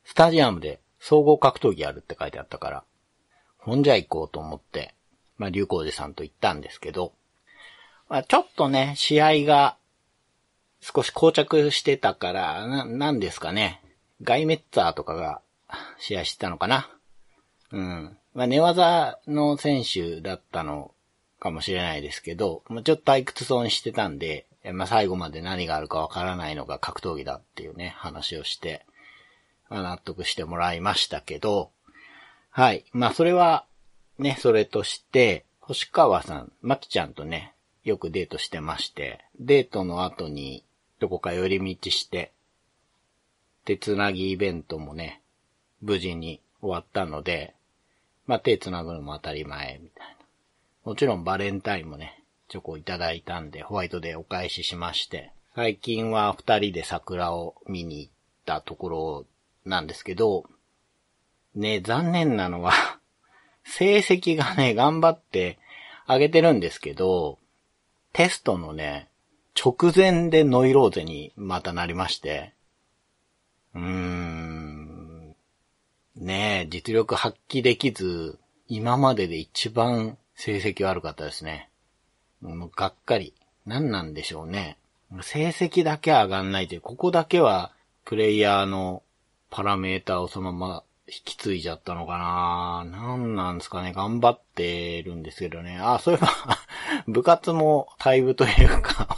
[0.04, 2.84] スタジアムで総合格闘技やるって書いてあったから、
[3.58, 4.94] ほんじゃ行こうと思って、
[5.36, 7.12] まあ、竜光寺さんと行ったんですけど、
[8.08, 9.76] まあ、ちょっとね、試合が
[10.80, 13.82] 少し膠着してたから、な、なんですかね。
[14.22, 15.40] ガイメッツァーとかが
[15.98, 16.90] 試合してたのかな。
[17.72, 18.18] うん。
[18.34, 20.92] まあ、寝技の選手だったの
[21.38, 28.86] かもしれないですけど、まあ、ちょっと退屈そうにしてたんで、まあ、最後まで何があるかわからないのが格闘技だっていうね、話をして、
[29.68, 31.70] まあ、納得してもらいましたけど、
[32.50, 32.84] はい。
[32.92, 33.64] まあ、それは、
[34.18, 40.64] ね、それとして、星川さん、まきちゃんとね、よくデートしてまして、デートの後に、
[41.00, 42.30] どこか寄り道して、
[43.64, 45.22] 手つなぎイベントもね、
[45.80, 47.54] 無事に終わったので、
[48.26, 50.16] まあ、手つなぐのも当たり前、みたいな。
[50.84, 58.12] もちろんバレンタインもね、チョコいただいたんで、ホワイトでお返ししまして、最近は二人で桜を見に行っ
[58.46, 59.26] たところ
[59.64, 60.44] なんですけど、
[61.54, 62.72] ね、残念なのは
[63.64, 65.58] 成績がね、頑張って
[66.08, 67.38] 上げてるんですけど、
[68.12, 69.08] テストのね、
[69.54, 72.54] 直前でノイローゼにまたなりまして、
[73.74, 74.61] うーん、
[76.16, 78.38] ねえ、実力発揮できず、
[78.68, 81.70] 今までで一番成績悪かったですね。
[82.40, 83.34] もうがっかり。
[83.64, 84.76] 何なんでしょうね。
[85.22, 87.72] 成績だけ上がんないで、ここだけは
[88.04, 89.02] プレイヤーの
[89.50, 95.78] パラメーターをそのまま引き継いじゃったのかな何なんですかね頑張ってるんですけどね。
[95.80, 96.28] あ、そういえば
[97.06, 99.16] 部活も退部というか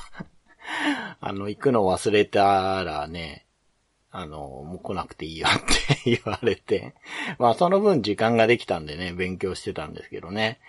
[1.21, 3.44] あの、行くの忘れたらね、
[4.17, 5.59] あの、もう来なくていいよっ
[6.05, 6.95] て言われて。
[7.41, 10.61] まあその分時間ができたんでね、勉強してたんですけどね。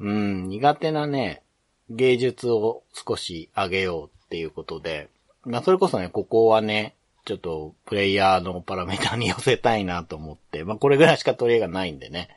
[0.00, 1.42] うん、苦手なね、
[1.90, 5.08] 芸術を少し上げようっていうことで、
[5.44, 12.28] まあそれこそね、ここはね、ちょっとプレイヤーのパラメータに寄せたいなと思って、まあこれぐらいしか取り柄がないんでね、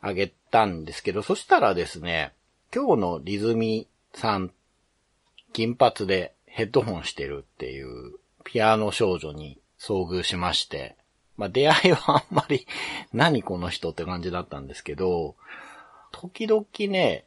[0.00, 2.32] あげたんですけど、そしたらですね、
[2.74, 4.52] 今日のリズミさん、
[5.52, 8.14] 金髪でヘッドホンしてるっていう
[8.44, 10.96] ピアノ少女に遭遇しまして、
[11.36, 12.66] まあ出会いはあんまり
[13.12, 15.34] 何この人って感じだったんですけど、
[16.12, 17.24] 時々ね、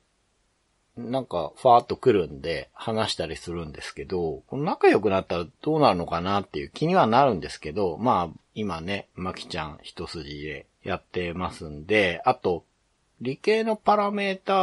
[0.98, 12.64] なんか、ファーっと来るんで、話したりするんですけど、この仲良くなったらどうなるのかなっていう気にはなるんですけど、まあ、今ね、まきちゃん一筋でやってますんで、あと、
[13.22, 14.54] 理系のパラメータ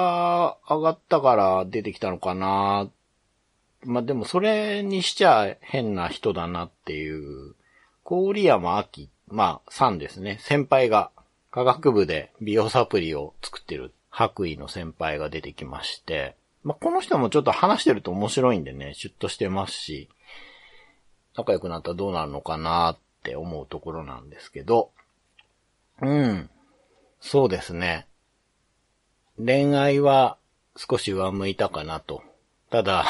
[0.68, 2.88] ー上がったから出てきたのかな
[3.84, 7.54] まあでもそれにしちゃ変な人だなっていう、
[8.04, 10.38] 郡山明、まあ、さんですね。
[10.40, 11.10] 先輩が、
[11.50, 20.08] 科学部で美容サプリを作ってる白衣の先輩が出てきまして、まあ、この人もちょっと話してると面白いんでね、シュッとしてますし、
[21.36, 24.90] 仲良くなったらどうなるのかなって思うところなんですけど、
[26.00, 26.50] うん。
[27.20, 28.06] そうですね。
[29.36, 30.36] 恋愛は
[30.76, 32.22] 少し上向いたかなと。
[32.70, 33.04] ただ、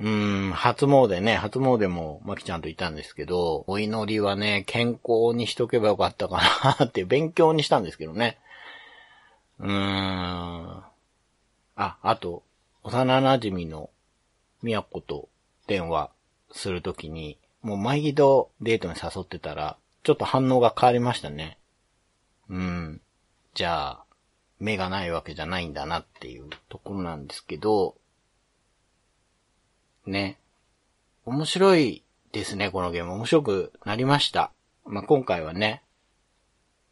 [0.00, 6.40] うん、初詣ね、初詣もまきちゃんといたんですけど、お祈りはね、健康にしとけばよかったか
[6.78, 8.38] なって勉強にしたんですけどね。
[9.58, 10.82] うーん。
[11.76, 12.44] あ、あと、
[12.84, 13.90] 幼馴染の
[14.62, 15.28] 宮子と
[15.66, 16.10] 電話
[16.52, 21.58] するときに、もう毎度デートに誘ってたら、ちょっと反応が変わりましたね。
[22.48, 23.00] うん。
[23.54, 24.04] じゃあ、
[24.60, 27.96] 目がないわけじゃないんだなっていうところなんですけど、
[30.08, 30.38] ね。
[31.24, 32.02] 面白い
[32.32, 33.12] ですね、このゲーム。
[33.14, 34.52] 面白くなりました。
[34.84, 35.82] まあ、今回はね、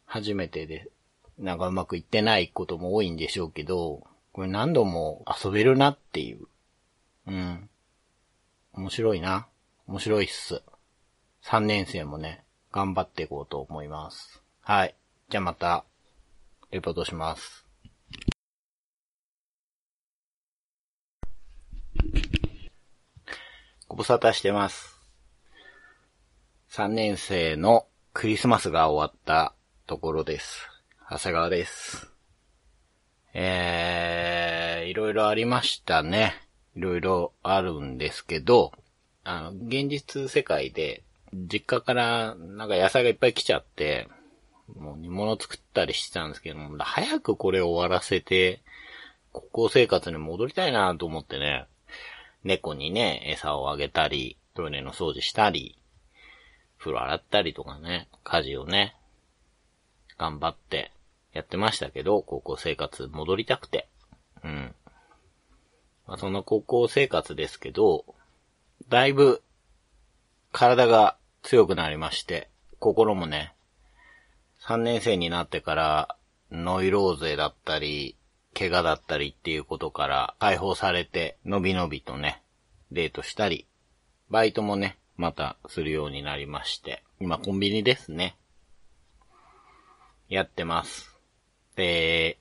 [0.05, 0.89] 初めてで、
[1.37, 6.47] なんかうまくいってないことも多いんでしょうけど、これ何度も遊べるなっていう。
[7.27, 7.69] うん。
[8.73, 9.47] 面白いな。
[9.87, 10.61] 面白いっす。
[11.43, 14.41] 3年生もね、頑張っていこうと思います。
[14.61, 14.95] はい。
[15.29, 15.85] じゃあまた、
[16.71, 17.66] レポートします。
[23.89, 24.99] ご無沙汰してます。
[26.71, 29.53] 3年生のクリスマスが終わった
[29.85, 30.67] ところです。
[31.09, 32.11] 長谷川です。
[33.33, 36.35] えー、いろいろありましたね。
[36.75, 38.73] いろいろあるんですけど、
[39.23, 44.09] あの、現実世界で、実家からなんか野菜がいっぱい来ちゃって、
[44.75, 48.61] もう煮物作ったりしてたんですけども、早くこれ終わらせて、
[49.31, 51.67] 高校生活に戻りたいなと思ってね、
[52.47, 55.77] 猫にね、餌をあげたり、トイレの掃除したり、
[56.79, 58.95] 風呂洗ったりとかね、家事をね、
[60.17, 60.91] 頑張って
[61.33, 63.87] やってましたけど、高校生活戻りたくて。
[64.43, 64.75] うん。
[66.07, 68.05] まあ、その高校生活ですけど、
[68.89, 69.43] だいぶ
[70.51, 73.53] 体が強くなりまして、心もね、
[74.61, 76.15] 3年生になってから
[76.51, 78.16] ノイローゼだったり、
[78.57, 82.41] 怪我だったりっていうことから解放されて、のびのびとね、
[82.91, 83.67] デートしたり、
[84.31, 88.35] バイトもね、またするようになりまして、今コンビニですね。
[90.27, 91.15] やってます。
[91.75, 92.39] で、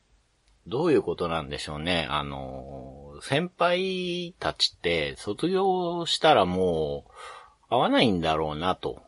[0.66, 2.06] どういうことなんでしょうね。
[2.08, 7.12] あの、先輩たちって卒業したらもう
[7.68, 9.02] 会わないんだろうなと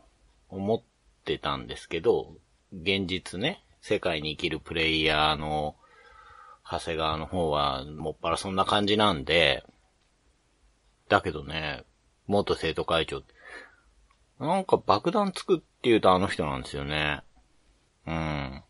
[0.49, 0.81] 思っ
[1.25, 2.35] てたんですけど、
[2.71, 5.75] 現実ね、世界に生きるプレイヤーの
[6.71, 9.63] 長谷川の方はもっぱらそんな感じなんで、
[11.07, 11.83] だけどね、
[12.27, 13.23] 元生徒会長、
[14.39, 17.21] なんか爆弾作って言うとあの人なんですよね。
[18.05, 18.63] うん。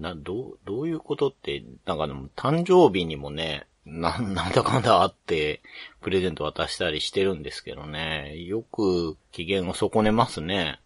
[0.00, 5.62] な、どう、どういうことって、なんかでも誕生日にもね、な、 なんだかんだあって、
[6.00, 10.80] プレゼント渡したりしてるんですけどね、よく機嫌を損ねますね。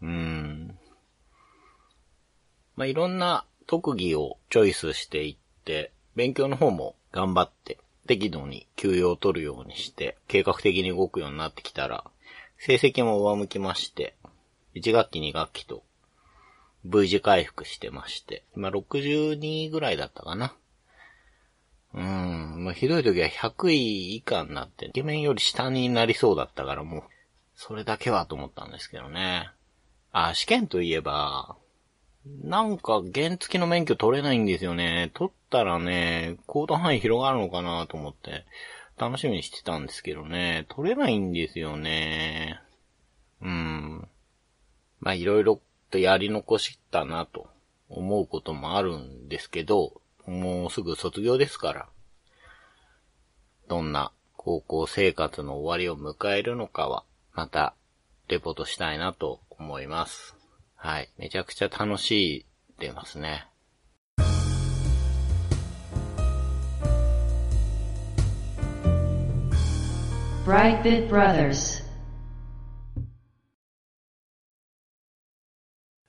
[0.00, 0.78] うん。
[2.76, 12.04] まあ、いろんな特技をチョイスしていって、勉強の方も頑張って、適度に休養を取るようにして、計画的に動くようになってきたら、
[12.58, 14.14] 成績も上向きまして、
[14.74, 15.82] 1学期2学期と
[16.84, 20.54] V 字回復してまして、今62ぐらいだったかな。
[21.94, 27.02] うん、まあ、ひどい時は100位以下になって、イケメンより下になりそうだったからもう、
[27.54, 29.50] それだけはと思ったんですけどね。
[30.10, 31.56] あ、試験といえば、
[32.24, 35.10] なんか原付の免許取れないんですよね。
[35.14, 38.44] 取ったらね、行動範囲広がるのかなと思って、
[38.96, 42.60] 楽しみにしてたんですけどね、取れないんですよね。
[43.40, 44.08] うん。
[45.00, 45.60] まあ、いろいろ
[45.90, 47.48] とやり残したなと
[47.88, 51.88] 思うこともあるんですけど、もうすぐ卒業ですから、
[53.68, 57.04] どんな高校生活の終わりを迎えるのかは、
[57.34, 57.74] また、
[58.28, 60.41] レポートしたいなと思います。
[60.82, 61.08] はい。
[61.16, 62.46] めちゃくちゃ楽しい
[62.80, 63.46] でますね。
[70.44, 71.84] Brightbit Brothers.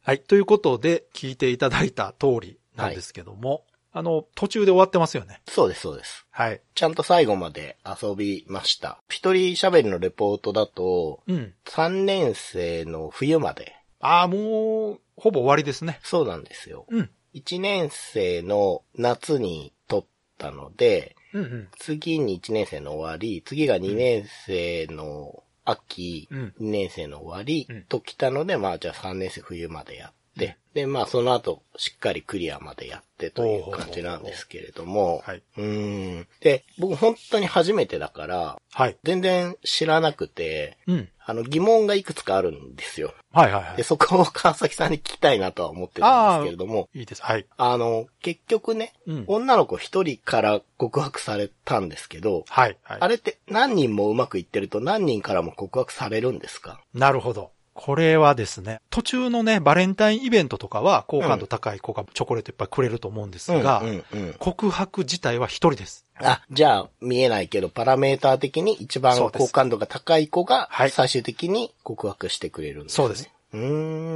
[0.01, 0.19] はい。
[0.21, 5.39] ということで、聞いていただいた通りなんですけども、あの、途中で終わってますよね。
[5.47, 6.25] そうです、そうです。
[6.31, 6.61] はい。
[6.73, 8.97] ちゃんと最後まで遊びました。
[9.07, 11.53] 一人喋りのレポートだと、うん。
[11.65, 13.82] 3年生の冬まで。
[14.05, 15.99] ああ、もう、ほぼ終わりですね。
[16.03, 16.85] そうなんですよ。
[16.89, 17.09] うん。
[17.33, 20.05] 1年生の夏に撮っ
[20.37, 21.67] たので、うんうん。
[21.79, 35.43] 次に1年生の終わり、次が2年生の秋、うん2年生の終わりうんと来たので、まあじゃあ3年生冬までやって、で、まあその後しっかりクリアまでやってという感じなんですけれども、はい。
[35.57, 36.27] うーん。
[36.41, 38.97] で、僕本当に初めてだから、はい。
[39.03, 41.09] 全然知らなくて、うん。
[41.25, 43.13] あの疑問がいくつかあるんですよ。
[43.31, 43.83] はいはいはいで、。
[43.83, 47.21] そこを 川崎さんに聞きたいなとは思ってたんですけれども、いいです。
[47.21, 47.45] はい。
[47.55, 49.23] あの、結局ね、うん。
[49.27, 52.77] 女の子一人から告白されたんですけど、はい。
[52.83, 52.97] はい。
[52.99, 56.81] あれって何人もうまくいってると何人からも告白されるんですか？
[56.95, 57.51] なるほど。
[57.73, 64.33] これはですね、途中のね、バレンタインイベントとかは、好感度高い子がチョコレートいっぱいくれると思うんですが、うんうんうん。
[64.37, 66.05] 告白自体は一人です。
[66.15, 73.29] あ、じゃあ見えないけど、パラメーター的に一番好感度が高い子がはい最終的に告白してくれるんです、ねそうです。。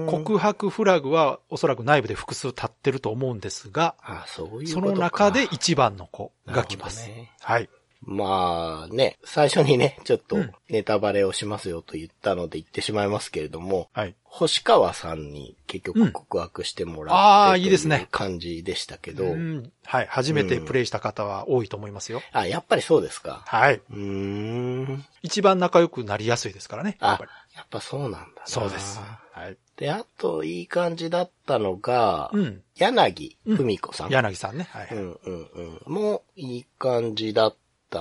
[0.08, 4.68] 告白フラグはおそらく内部で複数立ってると思うんですが、あ、そういう。
[4.68, 7.08] その中で一番の子が来ます。
[7.08, 7.70] ねはい。
[8.10, 14.16] まあね、最初にね、 ちょっとうんネタバレをしますよと言ったので言ってしまいますけれども、はい。
[14.24, 20.08] 星川さんに結局うん告白してもらっていいですね感じでしたけど、うんはい。
[20.10, 22.22] 初めてプレイした方は多いと思いますよ。
[22.32, 23.44] あ、やっぱりそうですか。
[23.46, 23.76] はい。
[23.76, 25.06] うーん。
[25.22, 26.98] 一番仲良くなりやすいですからね。
[27.02, 28.26] やっあぱり、やっぱそうなんだな。
[28.46, 29.00] そうです。
[29.32, 29.58] はい。
[29.78, 32.64] で、あと、いい感じだったのが、うん。
[32.76, 34.10] 柳文子さん。
[34.10, 34.68] 柳さんね。
[34.72, 34.88] はい。
[34.92, 35.50] うんうん
[35.86, 35.94] うん。
[35.94, 37.58] もう、いい感じだった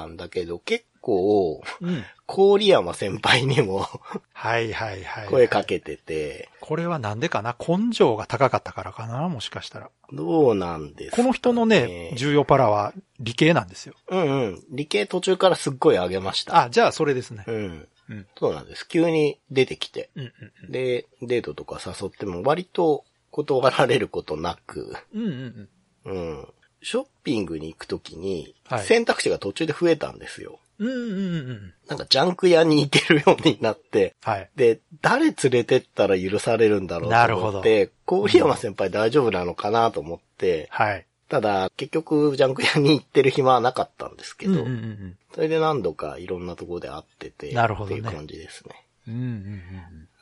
[0.06, 2.04] んだけど、結構、うん。
[2.28, 3.86] 郡山先輩にも
[4.32, 5.28] はいはいはい。
[5.30, 7.54] 声かけてて、これはなんでかな？
[7.56, 9.28] 根性が高かったからかな？
[9.28, 9.90] もしかしたら。
[10.12, 13.94] どうなんですか、この人のね、重要パラは理系なんですよ。
[14.08, 14.64] うんうん。
[14.70, 16.64] 理系途中からすっごい上げました。
[16.64, 17.44] あ、じゃあそれですね。
[17.46, 17.88] うん。
[18.08, 18.26] うん。
[18.36, 18.88] そうなんです。
[18.88, 20.10] 急に出てきて。
[20.16, 20.32] うん
[20.64, 25.22] うんで、デートとか誘っても割と断られることなく、うん。
[25.22, 25.68] うん
[26.04, 26.48] うんうん。
[26.86, 26.90] うん。
[26.90, 30.58] ショッピングに行くときにはい、選択肢が途中で増えたんですよ。
[30.78, 31.74] うんうんうんうん。
[31.88, 34.50] なんかジャンク屋に行けるようになって、はい。
[34.56, 41.06] で、誰連れてったら許されるんだろうとなるほど思って、郡山先輩大丈夫なのかなと思って、はい。
[41.28, 48.86] ただ、結局、ジャンク屋に行ってる暇はなかったんですけど、うんうんうんそれで何度かいろんなところで会ってて、なるほどねっていう感じですね。
[49.06, 49.14] うん。
[49.14, 49.20] うん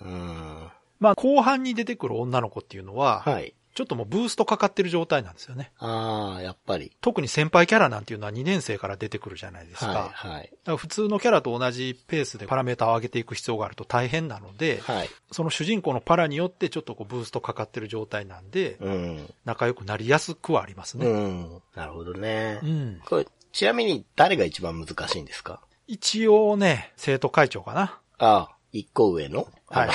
[0.03, 0.13] うんうん。
[0.13, 0.69] うん。
[0.99, 3.55] まあ、後半に出てくる女の子っていうのは、はい。
[3.75, 5.73] ちょっともうブーストかかってる状態なんですよね。
[5.79, 6.93] ああ、やっぱり。
[7.01, 10.11] 特に先輩キャラなんていうのは2年生から出てくるじゃないですか。
[10.13, 10.43] はい、はい。
[10.43, 15.11] だから普通のキャラと同じペースでパラメータを上げていく必要があると大変なので、はい。
[15.33, 19.35] その主人公のパラによってちょっとこうブーストかかってる状態なんで、うん。
[19.45, 21.07] 仲良くなりやすくはありますね。
[21.07, 21.63] うん。
[21.75, 22.61] なるほどね。
[22.63, 23.01] うん。
[23.05, 25.61] これ、ちなみに誰が一番難しいんですか？
[25.89, 27.99] 一応ね、生徒会長かな。
[28.19, 29.49] ああ、一個上の？
[29.67, 29.89] は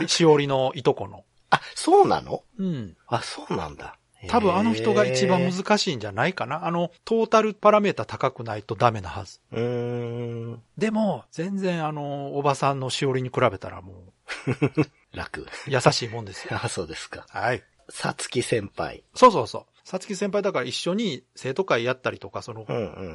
[0.00, 0.08] い。
[0.08, 1.24] しおりのいとこの。
[1.50, 2.44] あ、そうなの？
[2.58, 2.96] うん。
[3.06, 3.96] あ、そうなんだ。
[4.28, 6.66] 多分あの人が一番へ難しいんじゃないかな。
[6.66, 9.40] あの、トータルパラメータ高くないとダメなはず。
[9.52, 10.62] ーうーん。
[10.76, 14.12] でも、全然あの、おばさんのしおりに比べたらも
[15.12, 15.42] 楽。
[15.42, 16.58] う、優しいもんですよ。
[16.62, 17.26] あ、そうですか。
[17.30, 17.62] はい。
[17.88, 19.02] さつき先輩。
[19.14, 19.64] そうそうそう。
[19.84, 22.66] さつき先輩だから一緒に生徒会やったりとか、その。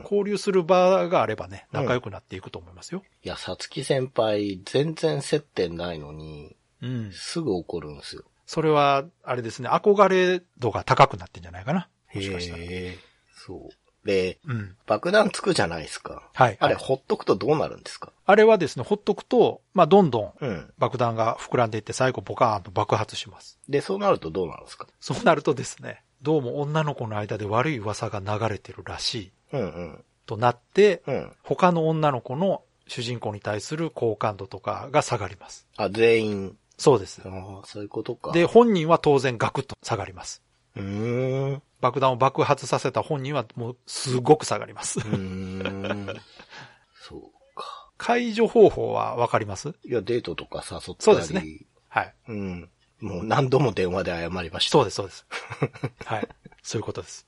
[0.03, 3.03] 交流する場があればね、仲良くなっていくと思いますよ。
[3.23, 7.11] いや、さつき先輩、全然接点ないのに、うん。
[7.11, 8.23] すぐ怒るんですよ。
[8.45, 11.89] それは、あれですね、憧れ度が高くなってんじゃないかな。
[12.13, 12.61] もしかしたら。
[12.61, 12.97] へえ。
[13.36, 14.07] そう。
[14.07, 14.75] で、うん。
[14.86, 16.29] 爆弾つくじゃないですか。
[16.36, 16.57] はい。
[16.59, 18.11] あれ、はいほっとくとどうなるんですか？
[18.27, 20.33] あれはですね、ほっとくと、まあ、どんどん。
[20.77, 23.57] 爆弾が膨らんでいって最後ボカーンと爆発します。
[23.67, 24.88] で、そうなるとどうなるんですか？
[24.99, 30.03] そうなるとですね、どうも女の子の間で悪い噂が流れてるらしいうんうん。
[30.27, 31.31] となって、うん。
[31.41, 35.65] 他の女の子の主人公に対する好感度とかが下がります。
[35.77, 36.57] あ、全員。
[36.78, 37.21] そうです。
[37.26, 38.32] ああ、そういうことか。
[38.32, 40.41] で、、本人は当然ガクッと下がります。
[40.76, 41.53] うーん。
[41.55, 44.99] う爆弾を爆発させた本人はもうすごく下がります。
[44.99, 46.07] ーん。
[47.01, 47.21] そう
[47.55, 47.89] か。
[47.97, 49.69] 解除方法はわかります？
[49.86, 50.95] いや、デートとか誘ったり。
[50.99, 51.45] そうですね。
[51.89, 52.13] はい。
[52.28, 52.69] うん。
[52.99, 54.71] もう何度も電話で謝りました。
[54.71, 55.26] そうです、そうです。
[56.05, 56.28] はい。
[56.63, 57.28] そういうことです。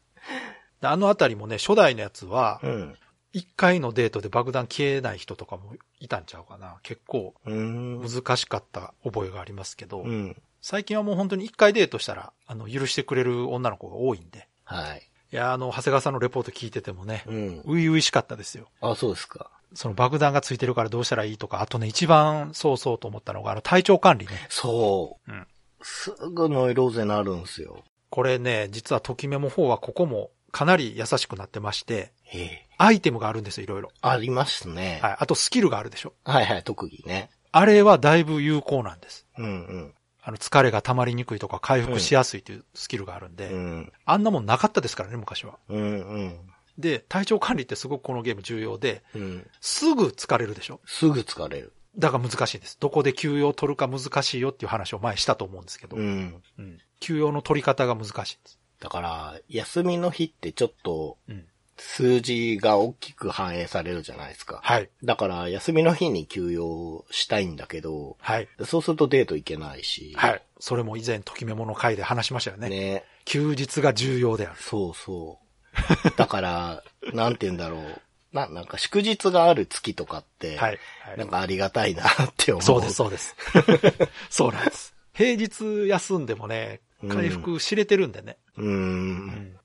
[0.82, 2.98] であのあたりもね、初代のやつは、うん。
[3.34, 6.78] 一回のデートで爆弾消えない人とかもいたんちゃうかな。
[6.84, 7.34] 結構。
[7.46, 10.36] 難しかった覚えがありますけど、うん。
[10.62, 14.48] 最近はもう本当に一回デートしたら、あの、許してくれる女の子が多いんで。
[14.64, 15.08] はい。
[15.32, 17.62] いや、あの、長谷川さんのレポート聞いててもね、うん。
[17.66, 18.68] ういういしかったですよ。
[18.82, 19.52] あ、そうですか。
[19.74, 24.32] その爆弾がついてるからどうしたらいいとか、あとね、一番そうそうと思ったのが、あの、体調管理ね。
[24.50, 25.32] そう。
[25.32, 25.48] うん
[25.82, 27.84] すぐノイローゼなるんすよ。
[28.10, 33.92] これね、実はときメモ4はここもかなり優しくなってまして、ええアイテムがあるんですよ、いろいろ。
[34.02, 35.00] ありますね。
[35.02, 35.18] はい。
[35.20, 36.14] あとスキルがあるでしょ。
[36.24, 37.30] はいはい、特技ね。
[37.52, 39.26] あれはだいぶ有効なんです。
[39.38, 39.94] うんうん。
[40.22, 43.92] あの、疲れが溜まりにくいとか回復しやすいというスキルがあるんで、うん。
[44.06, 45.58] あんなもんなかったですからね、昔は。
[45.70, 46.40] うんうん。
[46.78, 49.48] で、体調管理ってすごくこのゲーム重要で、うん。
[49.62, 50.82] すぐ疲れるでしょ。
[50.86, 51.74] すぐ疲れる。
[51.98, 52.78] だから難しいんです。
[52.80, 56.42] どこで休養を取るか難しいよっていう話を前したと思うんですけど、うん。
[56.60, 58.60] うん休養の取り方が難しいんです。
[58.80, 61.46] だから、休みの日ってちょっとうん。
[61.78, 64.60] 数字が大きく反映されるじゃないですか。
[64.64, 64.90] はい。
[65.04, 68.48] だから、休みの日に休養したいんだけど、はい。
[68.66, 70.14] そうするとデート行けないし。
[70.18, 70.42] はい。
[70.60, 72.70] それも以前、ときメモの回で話しましたよね。
[72.70, 73.04] ね。
[73.26, 74.56] 休日が重要である。
[74.60, 76.18] そうそう。
[76.18, 78.02] だから、 なんて言うんだろう。
[78.34, 80.80] な、なんか祝日がある月とかって、はい。
[81.02, 82.64] はいなんかありがたいなって思う。
[82.64, 83.36] そうです、そうです。
[84.30, 84.94] そうなんです。
[85.14, 88.38] 平日休んでもね、回復知れてるんでね。
[88.58, 89.58] うーん。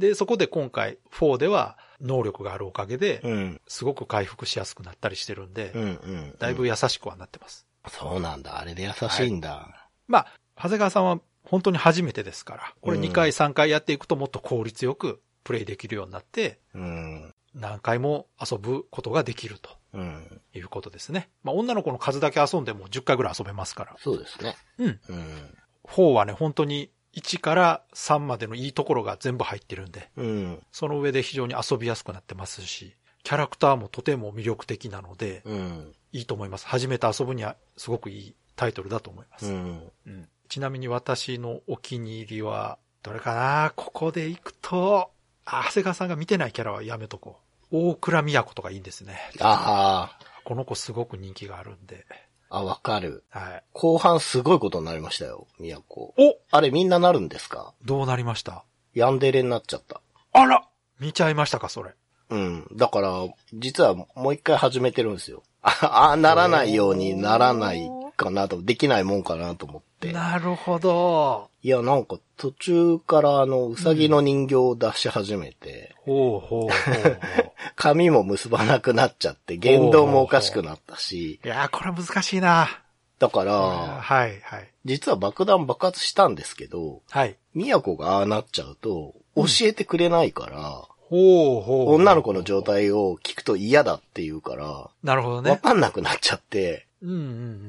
[0.00, 3.60] で、そこで今回4では能力があるおかげで、うん。
[3.68, 5.82] すごく回復しやすくなったりしてるんで、うん。
[5.82, 6.36] うん。
[6.38, 7.66] だいぶ優しくはなってます。
[7.88, 8.58] そうなんだ。
[8.58, 9.88] あれで優しいんだ。
[10.08, 10.26] まあ、
[10.56, 17.34] 長谷川さんは本当に初めてですから、これうん2回3回やっていくともっと効率よくプレイできるようになって、うん。
[17.54, 20.40] 何回も遊ぶことができるとうん。
[20.54, 21.28] いうことですね。
[21.42, 23.96] まあ、女の子の数だけ遊んでも10回ぐらい遊べますから。
[23.98, 24.56] そうですね。
[24.78, 25.00] うん。
[25.08, 25.58] うん。
[25.84, 30.62] 4はね、本当に1から3までのいいところが全部入ってるんで、うん。
[30.72, 35.92] その上で非常に遊びやすくなってますし、キャラクターもとても魅力的なので、うん。
[36.12, 36.66] いいと思います。
[36.66, 39.46] 初めて遊ぶにはすごくいいタイトルだと思います。
[39.46, 39.90] うん。
[40.06, 43.72] うんちなみに私のお気に入りは、どれかな？
[43.76, 45.12] ここで行くと、
[45.44, 47.38] あ、長谷川さんが見てないキャラはやめとこ
[47.70, 47.90] う。
[47.92, 49.16] 大倉都とかいいんですね。
[49.38, 52.04] あこの子すごく人気があるんで。
[52.50, 52.58] あ。
[52.58, 53.24] あ、わかる。
[53.30, 53.62] はい。
[53.72, 56.08] 後半すごいことになりましたよ、宮古。
[56.18, 57.72] おあれみんななるんですか？
[57.84, 58.64] どうなりました？
[58.94, 60.00] ヤンデレになっちゃった。
[60.32, 60.66] あら
[60.98, 61.94] 見ちゃいましたか、それ。
[62.28, 62.66] うん。
[62.76, 63.12] だから、
[63.54, 65.42] 実はもう一回始めてるんですよ。
[65.62, 69.89] ああ、ならないようにならないかなと、できないもんかなと思って。
[70.08, 71.50] なるほど。
[71.62, 77.20] いや、なんか途中からあの、うさぎの人形を出し始めて、ほうほうほうほう。
[77.76, 82.82] 髪も結ばなくなっちゃって、言動もおかしくなったし、いやー、これ難しいな。
[83.18, 84.68] だから、はい、はい。
[84.86, 87.36] 実は爆弾爆発したんですけど、はい。
[87.54, 91.94] 宮古がああなっちゃうと、教えてくれないから、ほうほう。
[91.96, 92.62] 女の子の状。
[92.62, 95.56] 態を聞くと嫌だって言うから、なるほどわね。
[95.56, 97.18] かんなくなっちゃって、うんうんう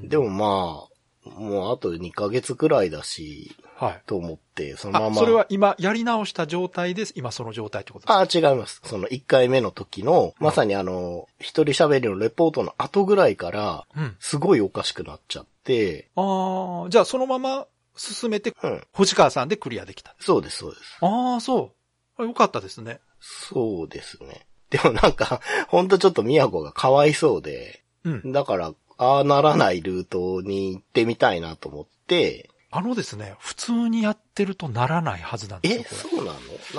[0.05, 0.09] ん。
[0.09, 0.90] でもまあ、
[1.25, 4.01] もうあと2ヶ月くらいだし、はい。
[4.05, 5.15] と思って、そのまあ、ま。
[5.17, 7.13] それは今やり直した状態です。
[7.15, 8.47] 今その状態ってことですか？
[8.47, 8.81] あ、違います。
[8.83, 14.15] その1回目の時の、まさにあの、一人喋りのレポートの後ぐらいから、うん。
[14.19, 18.83] すごいおかしくなっちゃって、ああ、じゃあそのまま進めて、うん。
[18.93, 20.15] 星川さんでクリアできた。
[20.19, 20.97] そうです、そうです。
[21.01, 21.71] ああ、そ
[22.17, 22.21] う。
[22.21, 22.99] あよかったですね。
[23.19, 24.47] そうですね。
[24.69, 28.31] でもなんか、ほんとちょっと宮古がかわいそうで、うん。
[28.31, 28.73] だから、
[29.03, 36.17] ああならないルートに行ってみたいなと思って、あのですね、普通にやってるとならないはずなんですえよ、これ。
[36.17, 36.31] そうな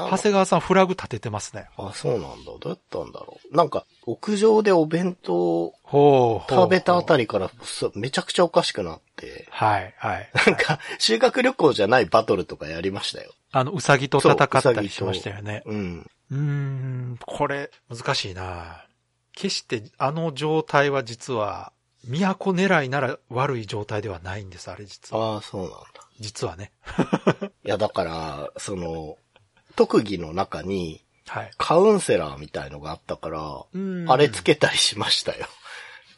[0.05, 0.11] の？
[0.11, 1.67] 長谷川さんフラグ立ててますね。
[1.77, 2.29] あ、そうなんだ。
[2.45, 3.55] どうやったんだろう。
[3.55, 5.75] なんか、屋上でお弁当を。
[6.49, 7.25] 食べたあたり。
[7.25, 7.51] りから、
[7.95, 10.31] めちゃくちゃおかしくなって、はい、はい。
[10.47, 13.35] なんか、修学旅行じゃないバトルとかやりましたよ。
[13.51, 15.63] あの、うさぎと戦ったりしましたよね。
[15.67, 16.11] うん。
[16.31, 18.87] うーん、これ、難しいな
[19.35, 25.35] 決して、あの状態は実は、都狙いなら悪い状態ではないんです、あれ実は。
[25.35, 25.79] ああ、そうなんだ。
[26.21, 26.73] 実はね。
[27.65, 29.17] いや、だから、その、
[29.77, 31.05] 特技の中に、
[31.57, 33.65] カウンセラーみたいのがあったから、
[34.09, 35.47] あれつけたりしましたよ。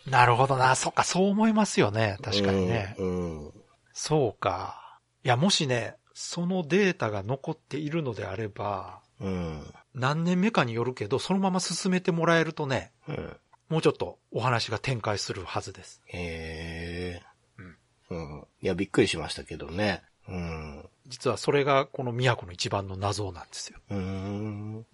[0.07, 0.75] なるほどな。
[0.75, 2.19] そっか、そう思いますよね。
[2.23, 2.95] 確かにね。
[2.99, 3.47] うん。
[3.47, 3.53] うん
[3.95, 4.99] そうか。
[5.25, 9.73] いや、もしね、そのデータが残っているのであれば、うん。
[9.95, 13.37] 何年目かによるけど、そのまま進めてもらえるとね、うん。
[13.69, 16.03] もうちょっとお話が展開するはずです。
[16.07, 17.35] へえ。
[18.11, 18.47] うん。
[18.61, 20.03] いや、びっくりしましたけどね。
[20.29, 20.89] うん。
[21.07, 23.79] 実はそれがこの都の一番の謎なんですよ。
[23.91, 24.87] うーん。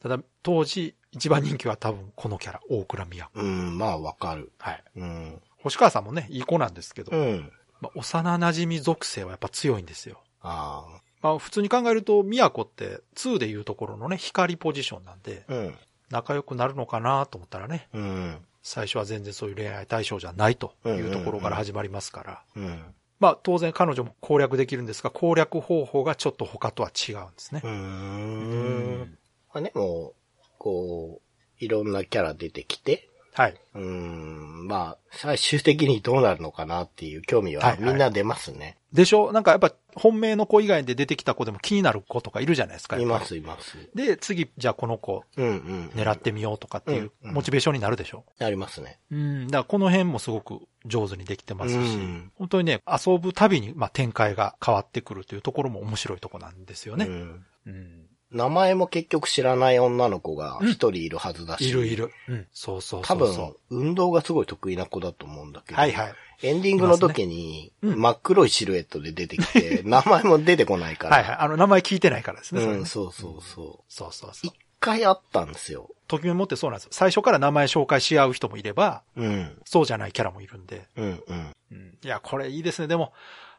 [0.00, 3.30] ただ、当時、一番人気は多分このキャラ、大倉都。
[3.34, 4.52] うん、まあ、わかる。
[4.58, 4.84] はい。
[4.96, 5.42] うん。
[5.62, 7.52] 星川さんもね、いい子なんですけど、うん。
[7.80, 10.22] まあ、幼馴染属性はやっぱ強いんですよ。
[10.42, 10.84] あ
[11.22, 15.54] まあ、普通に考えると、都って2でいうところのね、光ポジションなんで、あ。
[15.54, 15.74] うん。
[16.10, 18.38] 仲良くなるのかなと思ったらね、うん。
[18.62, 22.42] 最初は全然そういう恋愛対象じゃないというところから始まりますから。
[22.56, 22.82] うん。
[23.20, 27.66] まあ当然彼女も攻略できるんですが、攻略方法がちょっと他とは違うんですねう。
[27.66, 29.18] ーん。
[29.52, 30.12] まあでも、
[30.58, 33.60] こう、いろんなキャラ出てきて、はい。
[33.74, 38.78] うーん、まあ、最終的にどうなるのかなっていう興味はみんな出ますね。
[38.92, 39.32] でしょ？
[39.32, 42.96] なんかやっぱ本命の子以外で出てきた子でも気になる子とかいるじゃないですか。
[42.96, 43.76] います、います。
[43.92, 45.86] で、次、じゃあこの子うんうん。
[45.96, 48.24] 狙ってみようとかっていううんうんモチベーションになるでしょ？
[48.38, 49.00] ありますね。
[49.10, 49.46] うん。
[49.48, 57.06] だからこの辺もすごく上手にできてますし、うん本当にね、遊ぶたびに、まあ、展開が変わってくるというところも面白いところなんですよね。
[57.06, 58.06] うんうん。
[58.34, 61.68] 名前も結局知らない女の子が一人いるはずだし。
[61.68, 62.10] いるいる。
[62.28, 62.46] うん。
[62.52, 63.14] そうそう多。
[63.14, 65.80] 分、運動がすごい得意な子だと思うんだけど。
[65.80, 66.14] はいはい。
[66.42, 71.16] エンディングの時に、うん真っ黒いシルエットで出てきて、 名前も出てこないから。
[71.16, 71.36] はいはい。
[71.38, 72.62] あの、名前聞いてないからですね。
[72.64, 73.84] うん、そうそうそう。
[73.88, 74.54] そうそうそう一。
[74.84, 75.88] 回あったんですよ。
[76.08, 76.90] ときめもってそうなんですよ。
[76.92, 80.86] 最初から名前紹介し合う人もいれば、うん、そうじゃないキャラもいるんで。
[80.96, 81.52] うん、うん。
[81.72, 81.98] うん。
[82.02, 82.88] いや、これいいですね。
[82.88, 83.14] でも、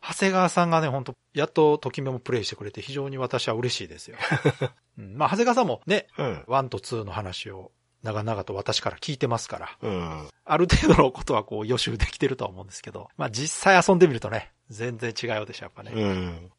[0.07, 4.17] 長谷川さんがね、本当やっとときめもプレイしてくれて非常に私は嬉しいですよ。
[4.97, 7.71] うん、まあ、長谷川さんもね、うん、1と2の話を
[8.03, 10.29] 長々と私から聞いてますから、うん。
[10.45, 15.91] ある程度のことはこう予習できてるとは思うんですけど、まあ実際遊んでみるとね、全然違うでしょ、やっぱね。
[15.93, 16.01] うん。
[16.01, 16.51] うん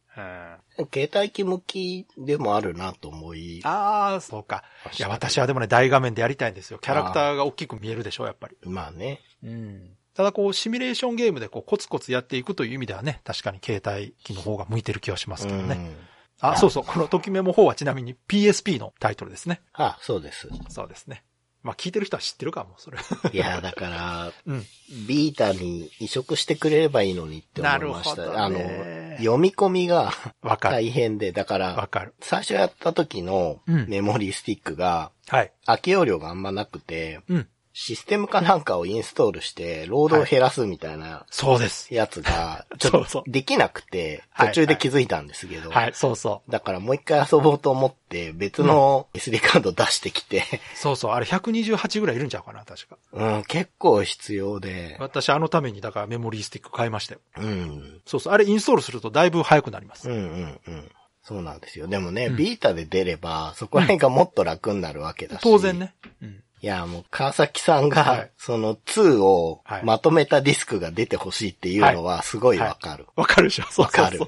[0.93, 3.61] 携帯機向きでもあるなと思い。
[3.65, 4.65] ああ、そうか。
[4.99, 6.79] いや、私はでもね、大画面でやりたいんですよ。
[6.79, 8.57] キャラクターが大きく見えるでしょ、やっぱり。
[8.65, 9.21] まあね。
[9.45, 9.97] うん。
[10.17, 15.75] ただこう、シミュレーションゲームでこう、コツコツやっていくという意味ではね、確かに携帯機の方が向いてる気はしますけどね。
[15.75, 15.97] うん
[16.41, 16.85] あ、そうそう。
[16.85, 19.63] このときメモ4はちなみに PSP のタイトルですね。
[19.73, 20.49] あ、そうです。
[20.69, 21.25] そうですね。
[21.63, 22.99] まあ聞いてる人は知ってるかも、それ。
[23.33, 24.65] いや、だから、 うん。
[25.09, 28.23] ビータに移植してくれればいいのにって思いました。
[28.23, 30.13] なるほどあねの、読み込みが
[30.43, 30.77] わかる。
[30.77, 32.15] 大変で、だかわら、かる。
[32.21, 35.53] 最初やった時のうんメモリースティックが、はい。
[35.65, 37.49] 空き容量があんまなくて、うん。
[37.79, 41.93] システムかなんかをインストールして、ロードを減らすみたいなそうです。
[41.95, 46.51] やつが、 ちょっとできなくて、はい途中で気づいたんですけど、はい、そうそう。
[46.51, 50.43] だからもう一回遊ぼうと思って、別の SD カード出してきて、
[50.75, 51.13] そうそう。
[51.13, 52.97] あれ128ぐらいいるんちゃうかな、確か。
[53.13, 57.21] うん、結構必要で、私あのために、だからメモリースティック買いましたよ。
[57.37, 58.33] うん、そうそう。
[58.33, 60.09] あれインストールするとだいぶ早くなります。
[60.09, 60.91] うん、うん、うん。
[61.23, 61.89] そうなんですよ。
[61.89, 65.43] でもね、うんビータで出れば、そこら辺がもっと楽になるわけだし。
[65.43, 65.79] 当然。
[65.79, 65.93] ね。
[66.23, 66.43] うん。
[66.63, 73.07] いや、もう、川崎さんが、はいその2をはいまとめたディスクが出てほしいっていうのはすごいわかる。
[73.17, 74.21] わかるでしょそうそうわかる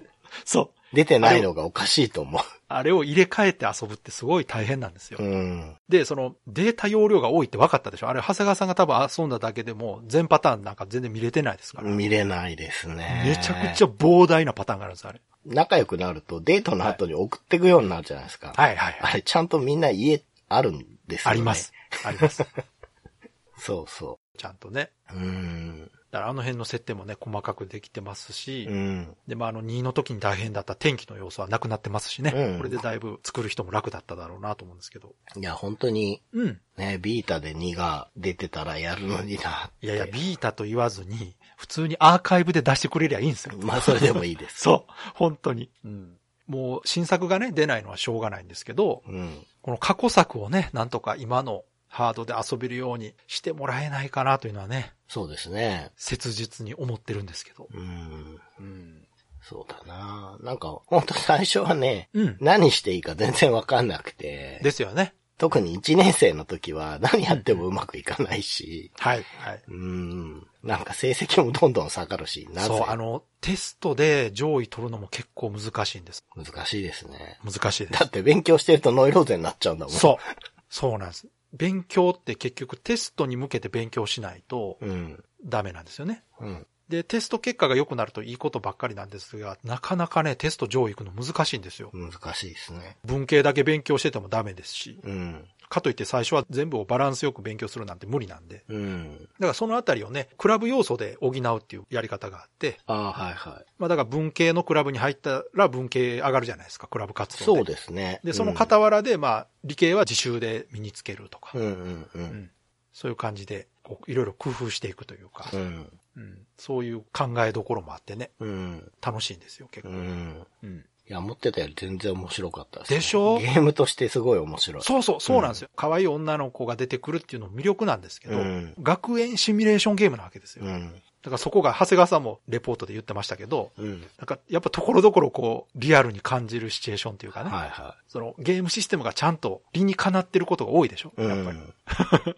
[0.45, 0.71] そう。
[0.93, 5.19] 出てないのがおかしいと思あれを入れ替えて遊ぶってすごい大変なんですよ。
[5.21, 5.25] う。
[5.25, 5.77] うん。
[5.89, 11.91] で、そのデータ容量が多いって分かったでしょあれ、長谷川さんが多分遊んだだけでも全パターンなんか全然見れてないですから。
[11.91, 13.23] 見れないですね。
[13.27, 15.21] めちゃくちゃ膨大なパターンがあるんです、あれ。
[15.47, 18.53] 仲良くなるとデートの後に送っていくようになるじゃないですか。
[18.55, 18.99] はいはいはい。
[19.01, 21.33] あれちゃんとみんな家あるんですよね。
[21.33, 21.73] あります。。
[22.05, 22.47] あります。
[23.59, 24.93] そうそちゃんとね。
[25.13, 25.17] う。
[25.17, 25.91] うん。
[26.11, 29.17] だからあの辺の設定もね、細かくできてますし、うん。
[29.27, 32.33] で、まあ、あの、2の時に大変だった天気の要素はなくなってますしね。
[32.35, 35.15] うんこれでだいぶ作る人も楽だっただろうなと思うんですけど。
[35.37, 36.61] いや、本当に、うん。
[36.79, 39.71] ね、ビータで2が出てたらやるのにな。
[39.83, 43.59] いやいや、ビータと言わずに、普通にアーカイブで出してくれりゃいいんですよ。
[43.59, 44.61] まあ、それでもいいです。
[44.65, 44.93] そう。
[45.15, 45.71] 本当に。
[45.85, 46.17] うん。
[46.49, 49.47] もう、新作がね、出ないのはしょうがないんですけど、うん。
[49.63, 55.91] この過去作をね、なんとか今のハードで遊べるようにしてもらえないかなというのはね、そうですね。
[55.97, 57.69] 切実に思ってるんですけど。
[57.73, 58.41] うん。
[58.61, 59.05] うん。
[59.41, 62.37] そうだななんか、本当最初はね、うん。
[62.41, 65.15] 何していいか全然わかんなくて、ですよね。
[65.39, 69.25] 特に1年生の時は何やってもうまくいかないし、はい。
[69.37, 69.63] はい。
[69.69, 70.47] うん。
[70.65, 72.69] なんか成績もどんどん下がるし、なぜ？
[72.69, 76.25] そう、あの、テストで上位取るのも結構難しいんです。
[76.37, 77.39] 難しいですね。
[77.45, 78.07] 難しいですだ。
[78.07, 79.95] って勉強してるとノイローゼになっちゃうんだもん。
[79.95, 80.45] そう。
[80.69, 81.29] そうなんです。
[81.53, 84.87] 勉強って結局テストに向けて勉強しないとう。
[84.87, 85.25] うん。
[85.45, 86.25] ダメなんですよね。
[86.41, 86.67] うん。
[86.89, 91.91] で、テスト結果が良くなるといいことばっかりなんですが、なかなかね、テスト上位行くの難しいんですよ。
[91.93, 92.97] 難しいですね。
[93.05, 95.45] 文系だけ勉強しててもダメですし、うん。
[95.69, 98.65] かといって最初は全部をバランスよく勉強するなんて無理なんで。
[98.69, 99.19] うん。
[99.21, 103.65] だからそのあたりをね、クラブ要素で補うっていうやり方があって、ああ、はいはい。
[103.79, 107.59] まあだから文系のクラブに入ったら文系上がるじゃないですか、クラブ活動で。
[107.59, 108.21] そうですね。
[108.25, 112.09] で、その傍らで、まあ、理系は自習で身につけるとか、うんうんう。
[112.15, 112.51] うんん
[112.93, 115.87] そういう感じで、こういろいろ工夫していくというか、うん。
[116.19, 118.93] うんそういう考えどころもあってね、うん。
[119.01, 119.97] 楽しいんですよ、結う構。
[119.97, 120.47] ん。
[120.65, 123.39] うんいや、思ってたより全然面白かったです、でしょ？
[123.39, 124.83] ゲームとしてすごい面白い。
[124.83, 125.71] そうそう、そうなんですよ。
[125.75, 130.67] 可愛い女の子が出てくるっていうのも魅力なんですけど、うん学園シミュレーションゲームなわけですよ。
[130.67, 130.93] うん。
[131.23, 134.01] だからそこが長谷川さんもレポートで言ってましたけど、うん。
[134.19, 137.49] なんかやっぱところどころこう、リアルに感じるシチュエーションというかね。
[137.49, 141.13] はいはそのゲームシステムがちゃんと理にかなってることが多いでしょ？
[141.17, 141.23] い。
[141.23, 141.59] やっぱり。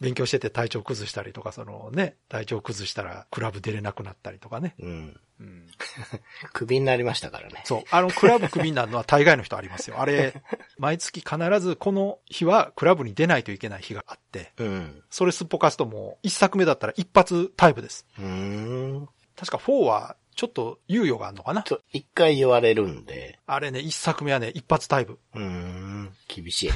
[0.00, 4.74] うん勉強してて体調崩したりとか、そのね、体調崩したらクラブ出れなくなったりとかね。
[4.80, 5.20] うん。
[5.40, 5.66] うん、
[6.52, 7.62] クビになりましたからね。
[7.64, 7.82] そう。
[7.90, 10.00] あの、クラブクビになるのは大概の人ありますよ。
[10.00, 10.42] あれ、
[10.78, 15.02] 毎月必ずこの日はクラブに出ないといけない日があって、うん。
[15.10, 18.06] それすっぽかすともう一作目だったら一発タイプです。
[18.18, 19.08] うーん。
[19.36, 25.18] 確か4はちょっと猶予があるのかな一回言われるんで、あれね、一作目はね、一発タイプ。
[25.34, 26.12] うーん。
[26.28, 26.70] 厳しい。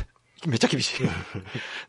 [0.49, 1.09] めっちゃ厳しい。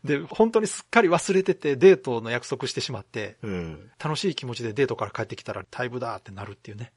[0.04, 3.90] で、本当にすっかり忘れててデートの約束してしまって、うん。
[4.02, 6.92] 楽しい気持ちでデートから帰ってきたらタイプだってなるっていうね、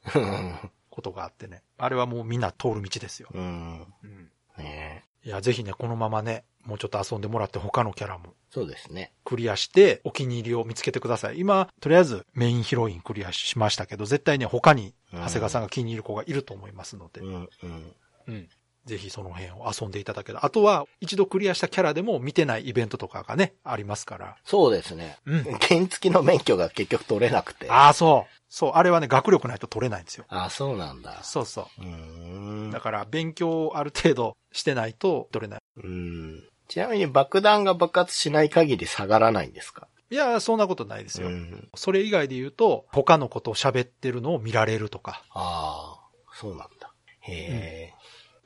[0.90, 1.62] ことがあってね。
[1.78, 3.28] あれはもうみんな通る道ですよ。
[3.32, 3.86] うん。
[4.02, 4.30] うん。
[4.58, 9.12] ねいや、ぜひね、このままね、もうちょっと遊んでもらって他のキャラもそうですね。
[9.24, 11.38] クリアしてお気に入りを見つけてください。
[11.38, 17.48] 今、とりあえずメインヒロインクリアしましたけど、絶対ね、他に長谷川さんが気に入る子がいると思いますので、うん。
[17.62, 17.94] うん。
[18.28, 18.48] うん。
[18.86, 20.44] ぜひその辺を遊んでいただける。
[20.44, 24.36] あとは、一度クリアしたキャラでも見てないイベントとかがね、ありますから。
[24.44, 25.18] そうですね。
[25.26, 27.70] うん原付きの免許が結局取れなくて。
[27.70, 28.34] あああ、そう。
[28.48, 30.24] そう、あれはね、学力ないと取れないんですよ。
[30.28, 31.22] あ、そうなんだ。
[31.22, 31.84] そうそうう。
[31.84, 32.80] ーんだ。
[32.80, 35.60] から、勉強をある程度してないと取れない。
[35.76, 36.42] うん。
[36.68, 39.88] ちなみに爆弾が爆発しない限り下がらないんですか？
[40.10, 41.28] いや、そんなことないですよ。
[41.28, 41.68] ん。
[41.76, 46.92] それ以外で言うと、他のことを喋ってるのを見られるとか、ああ、そうなんだ。
[47.20, 47.94] へえ。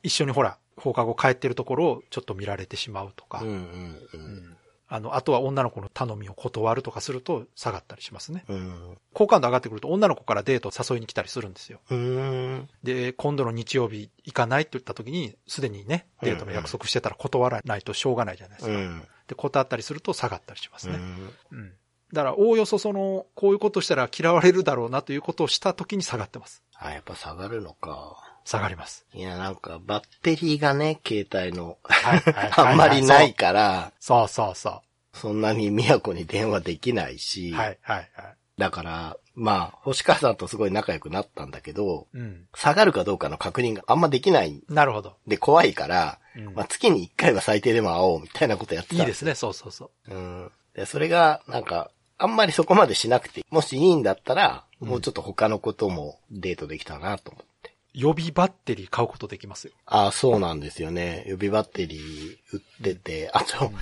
[0.04, 4.08] 一緒にほら、放課後帰ってるところをちょっと見られてしまうとか、うんうんう。
[4.12, 8.44] うんんあの、あとは女の子の頼みを断るとかすると下がったりしますね。
[8.48, 8.98] うん。
[9.14, 11.80] 好感度上がってくると女の子からデートを誘いに来たりするんですよ。
[11.90, 12.68] うーん。
[12.82, 18.76] で、今度の日曜日行かないって言った時に、すでにね、デートの約束してたら断らないとしょうがないじゃないですか。
[18.76, 19.02] うん。
[19.26, 20.96] で、断ったりすると下がったりしますね。
[20.96, 21.34] うん。
[21.50, 21.72] うん。
[22.12, 26.62] だから、おおよそその、こういうことしたら嫌われるだろうなということをした時に下がってます。
[26.76, 28.33] あ、やっぱ下がるのか。
[28.44, 29.06] 下がります。
[29.14, 34.82] いや、なんか、バッテリーがね、携帯の、はいはい あんまりないから、そうそうそ
[35.12, 37.56] そんなに宮古に電話できないし、う。
[37.56, 38.36] はいはいはい。
[38.58, 42.46] だから、まあ、星川さんとすごい仲良くなったんだけど、うん。
[42.54, 45.16] 下がるかどうかの確認があんまできないんなるほど。
[45.26, 49.02] で怖いから、うんまあ、月に一回は最低でも会おうみたいなことやってた。
[49.02, 50.14] いいですね、そうそうそう。
[50.14, 50.52] うん。
[50.74, 57.53] で、それが、なんか、あんまりそこまでしなくて、もしいいんだったら、うんもうちょっと他のこともデートできたなと思って。
[57.94, 59.72] 予備バッテリー買うことできますよ。
[59.86, 61.24] ああ、そうなんですよね。
[61.26, 63.72] 予備バッテリー売ってて、あと、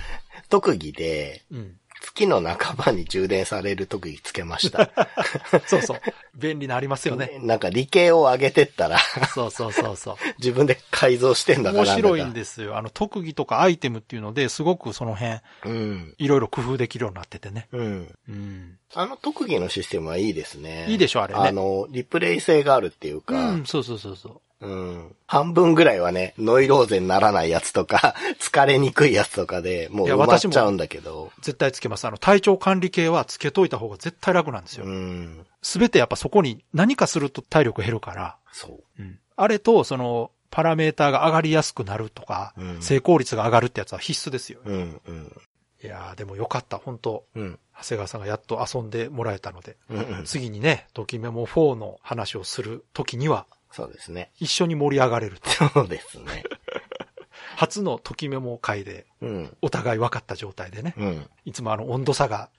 [0.49, 1.77] 特技で、うん。
[2.03, 4.91] 月の半ばに充電される特技つけました。
[5.65, 5.99] そうそう。
[6.35, 7.39] 便利なありますよね。
[7.41, 8.99] なんか理系を上げてったら、
[9.33, 10.15] そうそうそうそう。
[10.37, 11.83] 自分で改造してんだから。
[11.85, 12.77] 面白いんですよ。
[12.77, 16.15] あの、特技とかアイテムっていうので、すごくその辺、うん。
[16.17, 17.69] いろいろ工夫できるようになっててね。
[17.71, 18.15] うん。
[18.27, 18.77] うん。
[18.93, 20.85] あの特技のシステムはいいですね。
[20.89, 24.41] いいでしょあれねあの、リプレイ性があるっていうか、うん、そうそうそうそう。
[24.63, 25.15] うん。
[25.27, 31.31] 半分ぐらいはね、ノイローゼにならないやつとか、 疲れにくいやつとかで、もういや埋まっ私もちゃうんだけど。
[31.41, 32.05] 絶対つけます。
[32.05, 34.89] あの、体調管理系はつけといた方が絶対楽なんですよう。
[34.89, 35.45] ん。
[35.61, 39.01] すべてやっぱそこに何かすると体力減るから、そう。
[39.01, 39.19] うん。
[39.35, 44.59] あれと、その、パラメーターが上がりやすくなるとか、うん成功率が上がるってやつは必須ですよ。
[44.63, 45.41] うん、うん。
[45.83, 46.77] いやーでもよかった。
[46.77, 47.59] 本当うん。
[47.75, 50.25] 長谷川さんがやっと遊んでもらえたので、うん、うん。
[50.25, 54.31] 次にね、ときメモ4の話をする時には、そうですね。
[54.39, 55.49] 一緒に盛り上がれると。
[55.69, 56.43] そうですね。
[57.55, 59.57] 初のときメモ会で、うん。
[59.61, 61.29] お互い分かった状態でね、うん。
[61.45, 62.49] いつもあの温度差が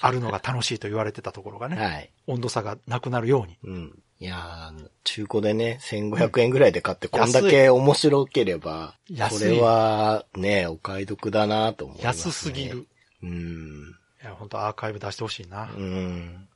[0.00, 2.10] あるのが楽しいと言われてたところがね、はい。
[2.26, 3.58] 温度差がなくなるように。
[3.64, 3.98] うん。
[4.20, 12.30] いやー中古でね、1500円ぐらいで買って、こんだけ面白ければ、これはね、お買い得だなと思います、ね。
[12.30, 12.88] 安すぎる。。
[13.22, 13.94] うん。
[14.22, 15.70] いや、本当アーカイブ出してほしいな。
[15.76, 16.48] うん。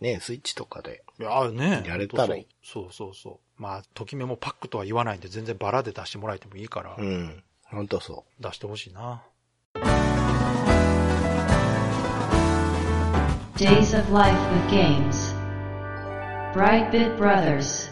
[0.00, 1.02] ねスイッチとかで。
[1.20, 1.82] いや、ね。
[1.86, 3.62] やれたらいいそうそうそう。
[3.62, 7.44] まあ、ときメモパックとは言わないんで、全然バラで出してもらえてもいいから、うん。
[7.64, 9.22] ほんとそ出してほしいな。
[13.56, 15.36] Days of Life with Games.
[16.54, 17.90] Brightbit Brothers.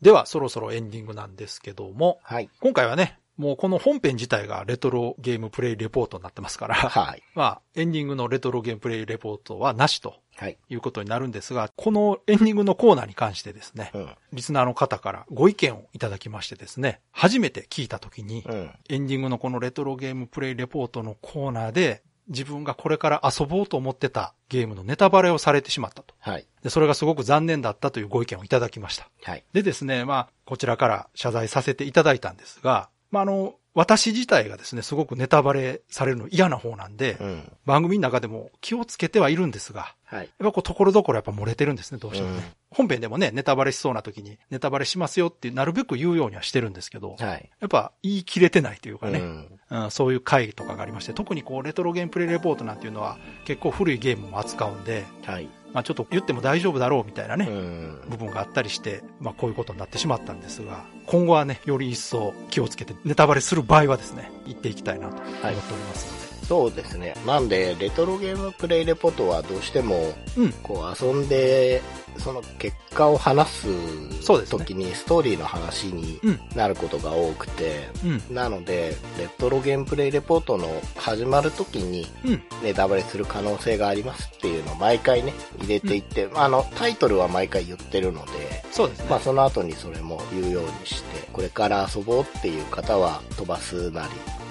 [0.00, 2.32] では、そろそろエンディングなんですけども、う。
[2.32, 2.48] はい。
[2.60, 7.22] 今回はね、もうこの本編自体がレトロゲームプレイレポートになってますから、はい。
[7.34, 10.58] まあ、エンディングのレトロゲームプレイレポートはなしとはい。
[10.68, 14.08] いうことになるんですが、このエンディングのコーナーに関してですね、うん。
[14.34, 18.70] リスナーの方からご意見をいただきましてですね、初めて聞いたときに、うん。
[18.90, 26.14] エンディングのこのレトロゲームプレイレポートのコーナーで、自分がこれから遊ぼうと思ってたゲームのネタバレをされてしまったと。
[26.20, 26.46] はい。
[26.62, 29.08] で、それがすごく残念だったというご意見をいただきました。
[29.22, 29.44] はい。
[29.52, 37.52] でですね、まあ、こちらから謝罪させていただいたんですが、まあ、あの、私自体がですね、すごくネタバレされるの嫌な方なんで、うん。
[37.64, 40.24] 番組の中でも気をつけてはいるんですが、はい。
[40.24, 42.36] やっぱこう、ところどころやっぱ漏れてるんですね、どうしてもね。
[42.36, 47.50] うん本編でもね、ネタバレしそうな時に、ネタバレしますよってなるべく言うようにはしてるんですけど、はい。
[47.58, 49.58] やっぱ言い切れてないというかね、うん。
[49.70, 55.48] うんそういう回とかがありまして、特にこう、レトロゲームプレイレポートなんていうのは結構古いゲームも扱うんで、はい。
[55.72, 58.00] まあちょっと言っても大丈夫だろうみたいなね、うん。
[58.08, 66.19] 部分があったりして、まあこういうことになってしまったんですが、今後はね、より一層気をつけて、ネタバレする場合はですね、言っていきたいなと思っておりますので。
[66.50, 67.14] そうですね。
[67.24, 70.52] なんで、レトロゲームプレイレポートはどうしても、うん。
[70.64, 71.80] こう遊んで、
[72.18, 76.40] その結果を話す時にストーリーの話にうん。
[76.56, 78.34] なることが多くて、うん。
[78.34, 82.42] なので、レトロゲームプレイレポートの始まる時にうん。
[82.64, 89.06] ネタバレする可能性がありますっていうのを毎回ね、入れていって、あの、タイトルは毎回言ってるので、そうですね。
[89.08, 94.08] まあその後にそれも言うようにして、これから遊ぼうっていう方は飛ばすなり、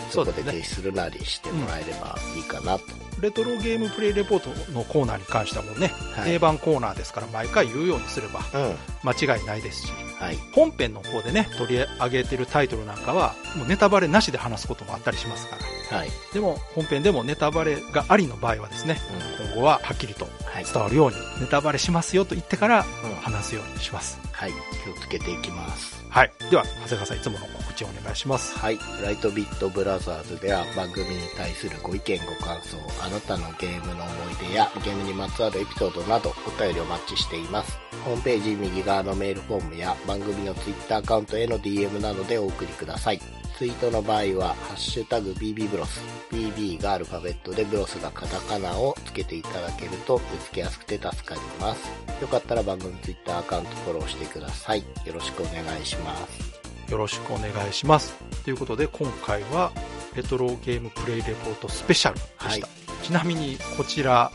[0.10, 2.86] そこで停止するなりしてもらえればいいかなと。
[3.22, 8.76] レトロゲームプレイレポートのコーナーに関してはもうね、はい定番コーナーですから毎回言うようにすればうん。
[9.04, 10.38] 間違いないですし、はい。
[10.54, 15.58] 本編の方でね、取り上げてるタイトルなんかは、もうネタバレなしで話すこともあったりしますか
[15.92, 15.98] ら。
[15.98, 16.10] はい。
[16.34, 18.98] でも、本編でもネタバレがありの場合はですね、
[19.40, 19.48] うん。
[19.48, 20.66] 今後ははっきりとはい。
[20.66, 24.20] 伝わるように、ネタバレしますよと言ってからうん話すようにします。
[24.32, 24.52] はい。
[24.84, 26.04] 気をつけていきます。
[26.10, 26.32] はい。
[26.50, 28.58] では、長谷川さんいつもの告知お願いします。
[28.58, 28.80] はい。
[29.04, 37.78] ライトビットブラザーズでは番組に対するご意見ご感想、あなたのゲームの思い出やゲームにまつわるエピソードなどお便りをマッチしています。
[38.04, 43.20] ホームページ右側のメールフォームや番組のツイッターアカウントへの DM などでお送りください。
[43.58, 46.00] ツイートの場合は、ハッシュタグ BB ブロス。
[46.32, 51.90] BB がアルファベットでブロスがカタカナをつけていただけると見つけやすくて助かります。
[52.22, 54.80] よかったら番組ツイッターアカウントフォローしてください。
[54.80, 56.59] よろしくお願いします。
[56.90, 58.14] よろしくお願いします。
[58.44, 59.72] ということで、今回は、
[60.16, 62.22] レトロゲームプレイレポートスペシャルで
[62.56, 62.68] した。
[62.68, 64.32] はいちなみに、こちら、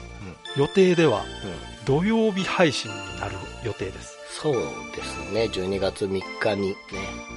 [0.57, 0.63] うん。
[0.63, 1.85] 予定ではうん。
[1.85, 4.14] 土曜日配信になる予定です。
[4.41, 4.55] そう
[4.95, 5.45] ですね。
[5.45, 6.77] 12月3日にね。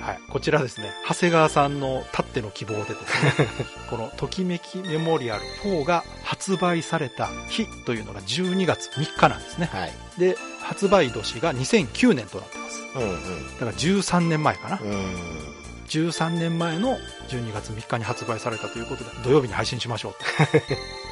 [0.01, 0.19] はい。
[0.29, 3.47] こちらですね、長谷川さんのたっての希望でですね、
[3.89, 9.69] このときめきメモリアル4が発売された日というのが12月3日なんですね。
[9.71, 9.93] はい。
[10.17, 12.81] で、発売年が2009年となってます。
[12.95, 13.53] うんうん。
[13.53, 14.79] だから13年前かな。
[14.81, 15.57] うん。
[15.87, 16.97] 13年前の
[17.29, 20.19] 12月3日に発売されたということで、土曜日に配信しましょうと。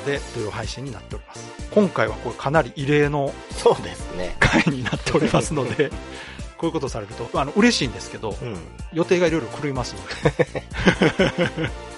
[0.00, 1.44] で、土曜配信になっております。
[1.70, 4.36] 今回はこれかなり異例のそうですね。
[4.38, 5.90] 回になっておりますので、
[6.58, 8.56] こういうことされると、あの、嬉しいんですけど、うん。
[8.92, 10.62] 予定がいろいろ狂いますので。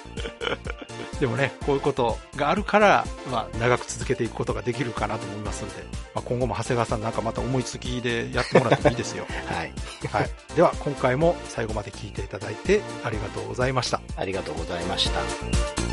[1.20, 5.82] でもね、こういうことがあるから、まあ、長く続けていくことができるかなと思いますので、
[6.14, 9.26] まあ、今後も長谷川さんなんかまた思いつきでやってもらってもいいですよ。
[9.46, 9.72] はい。
[10.08, 10.30] はい。
[10.56, 14.00] では、今回も最後まで聞いていただいてありがとうございました。
[14.16, 15.83] ありがとうございました。